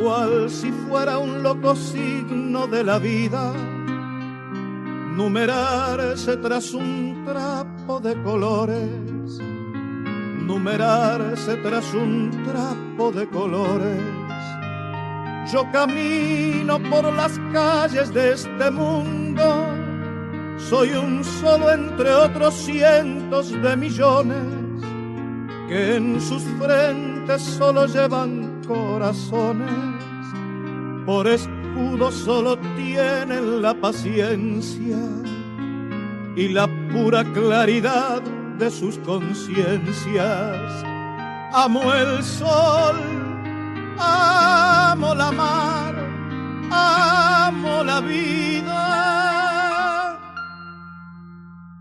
cual 0.00 0.48
si 0.48 0.72
fuera 0.72 1.18
un 1.18 1.42
loco 1.42 1.76
signo 1.76 2.66
de 2.66 2.82
la 2.82 2.98
vida, 2.98 3.52
numerarse 5.14 6.38
tras 6.38 6.72
un 6.72 7.22
trapo 7.26 8.00
de 8.00 8.22
colores, 8.22 9.38
numerarse 10.46 11.56
tras 11.56 11.92
un 11.92 12.30
trapo 12.46 13.12
de 13.12 13.28
colores 13.28 14.19
yo 15.46 15.66
camino 15.72 16.78
por 16.90 17.12
las 17.12 17.38
calles 17.52 18.12
de 18.12 18.32
este 18.32 18.70
mundo, 18.70 19.66
soy 20.58 20.90
un 20.90 21.24
solo 21.24 21.72
entre 21.72 22.12
otros 22.12 22.54
cientos 22.54 23.50
de 23.50 23.76
millones 23.76 24.60
que 25.68 25.96
en 25.96 26.20
sus 26.20 26.42
frentes 26.58 27.42
solo 27.42 27.86
llevan 27.86 28.60
corazones, 28.66 29.70
por 31.06 31.26
escudo 31.26 32.10
solo 32.10 32.58
tienen 32.76 33.62
la 33.62 33.74
paciencia 33.74 34.98
y 36.36 36.48
la 36.48 36.68
pura 36.92 37.24
claridad 37.32 38.20
de 38.58 38.70
sus 38.70 38.98
conciencias. 38.98 40.84
Amo 41.52 41.92
el 41.94 42.22
sol 42.22 43.19
amo 44.00 45.14
la 45.14 45.30
mar, 45.30 45.94
amo 46.70 47.84
la 47.84 48.00
vida 48.00 48.80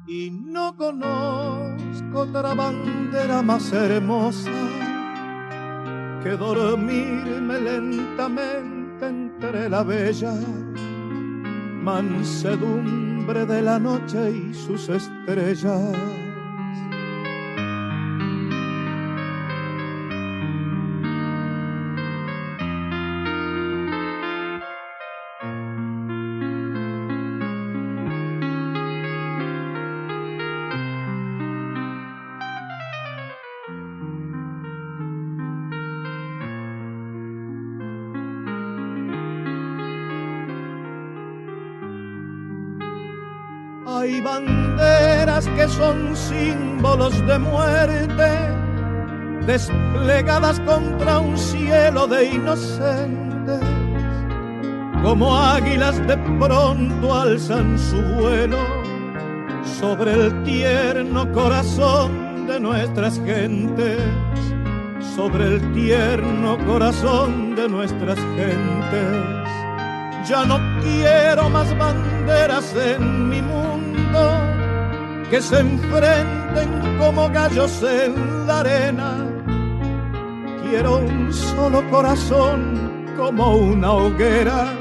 y 0.08 0.30
no 0.32 0.76
conozco 0.76 2.20
otra 2.20 2.54
bandera 2.54 3.42
más 3.42 3.72
hermosa 3.72 4.52
que 6.24 6.32
dormirme 6.32 7.60
lentamente 7.60 9.08
entre 9.08 9.70
la 9.70 9.84
bella 9.84 10.34
mansedumbre 11.84 13.46
de 13.46 13.62
la 13.62 13.80
noche 13.80 14.32
y 14.32 14.54
sus 14.54 14.90
estrellas. 14.90 16.29
Hay 44.00 44.22
banderas 44.22 45.46
que 45.58 45.68
son 45.68 46.16
símbolos 46.16 47.14
de 47.28 47.38
muerte, 47.38 48.30
desplegadas 49.46 50.58
contra 50.62 51.20
un 51.20 51.38
cielo 51.38 52.08
de 52.08 52.30
inocentes. 52.30 53.60
Como 55.04 55.36
águilas 55.36 55.98
de 56.08 56.16
pronto 56.40 57.14
alzan 57.14 57.78
su 57.78 58.02
vuelo 58.22 58.60
sobre 59.82 60.14
el 60.14 60.44
tierno 60.44 61.30
corazón 61.34 62.48
de 62.48 62.58
nuestras 62.58 63.20
gentes, 63.26 64.00
sobre 65.14 65.56
el 65.56 65.74
tierno 65.74 66.58
corazón 66.66 67.54
de 67.54 67.68
nuestras 67.68 68.18
gentes. 68.38 69.50
Ya 70.26 70.46
no 70.46 70.58
quiero 70.82 71.50
más 71.50 71.78
banderas 71.78 72.74
en 72.78 73.28
mi 73.28 73.42
mundo 73.42 73.89
que 75.30 75.42
se 75.42 75.60
enfrenten 75.60 76.98
como 76.98 77.30
gallos 77.30 77.84
en 77.84 78.48
la 78.48 78.60
arena. 78.60 79.26
Quiero 80.64 80.98
un 80.98 81.32
solo 81.32 81.88
corazón 81.90 83.06
como 83.16 83.58
una 83.58 83.92
hoguera 83.92 84.74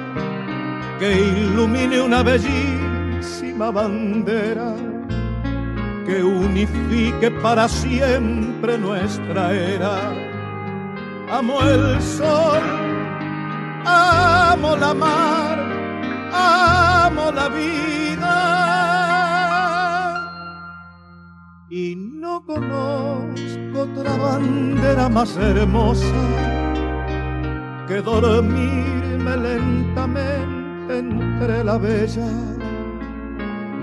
que 0.99 1.13
ilumine 1.13 2.01
una 2.01 2.23
bellísima 2.23 3.71
bandera 3.71 4.75
que 6.07 6.23
unifique 6.23 7.31
para 7.43 7.69
siempre 7.69 8.79
nuestra 8.79 9.53
era. 9.53 10.13
Amo 11.31 11.61
el 11.61 12.01
sol, 12.01 12.63
amo 13.85 14.77
la 14.77 14.95
mar, 14.95 15.59
amo 16.33 17.31
la 17.33 17.49
vida 17.51 18.68
y 21.79 21.95
no 21.95 22.45
conozco 22.45 23.83
otra 23.83 24.17
bandera 24.17 25.09
más 25.09 25.37
hermosa 25.37 26.21
que 27.87 28.03
dormirme 28.03 29.37
lentamente 29.37 30.99
entre 30.99 31.63
la 31.63 31.79
bella 31.79 32.33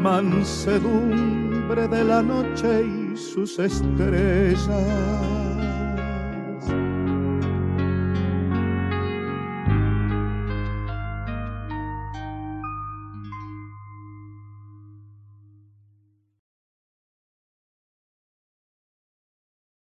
mansedumbre 0.01 1.87
de 1.87 2.03
la 2.03 2.21
noche 2.21 2.83
y 2.83 3.15
sus 3.15 3.59
estrellas. 3.59 5.54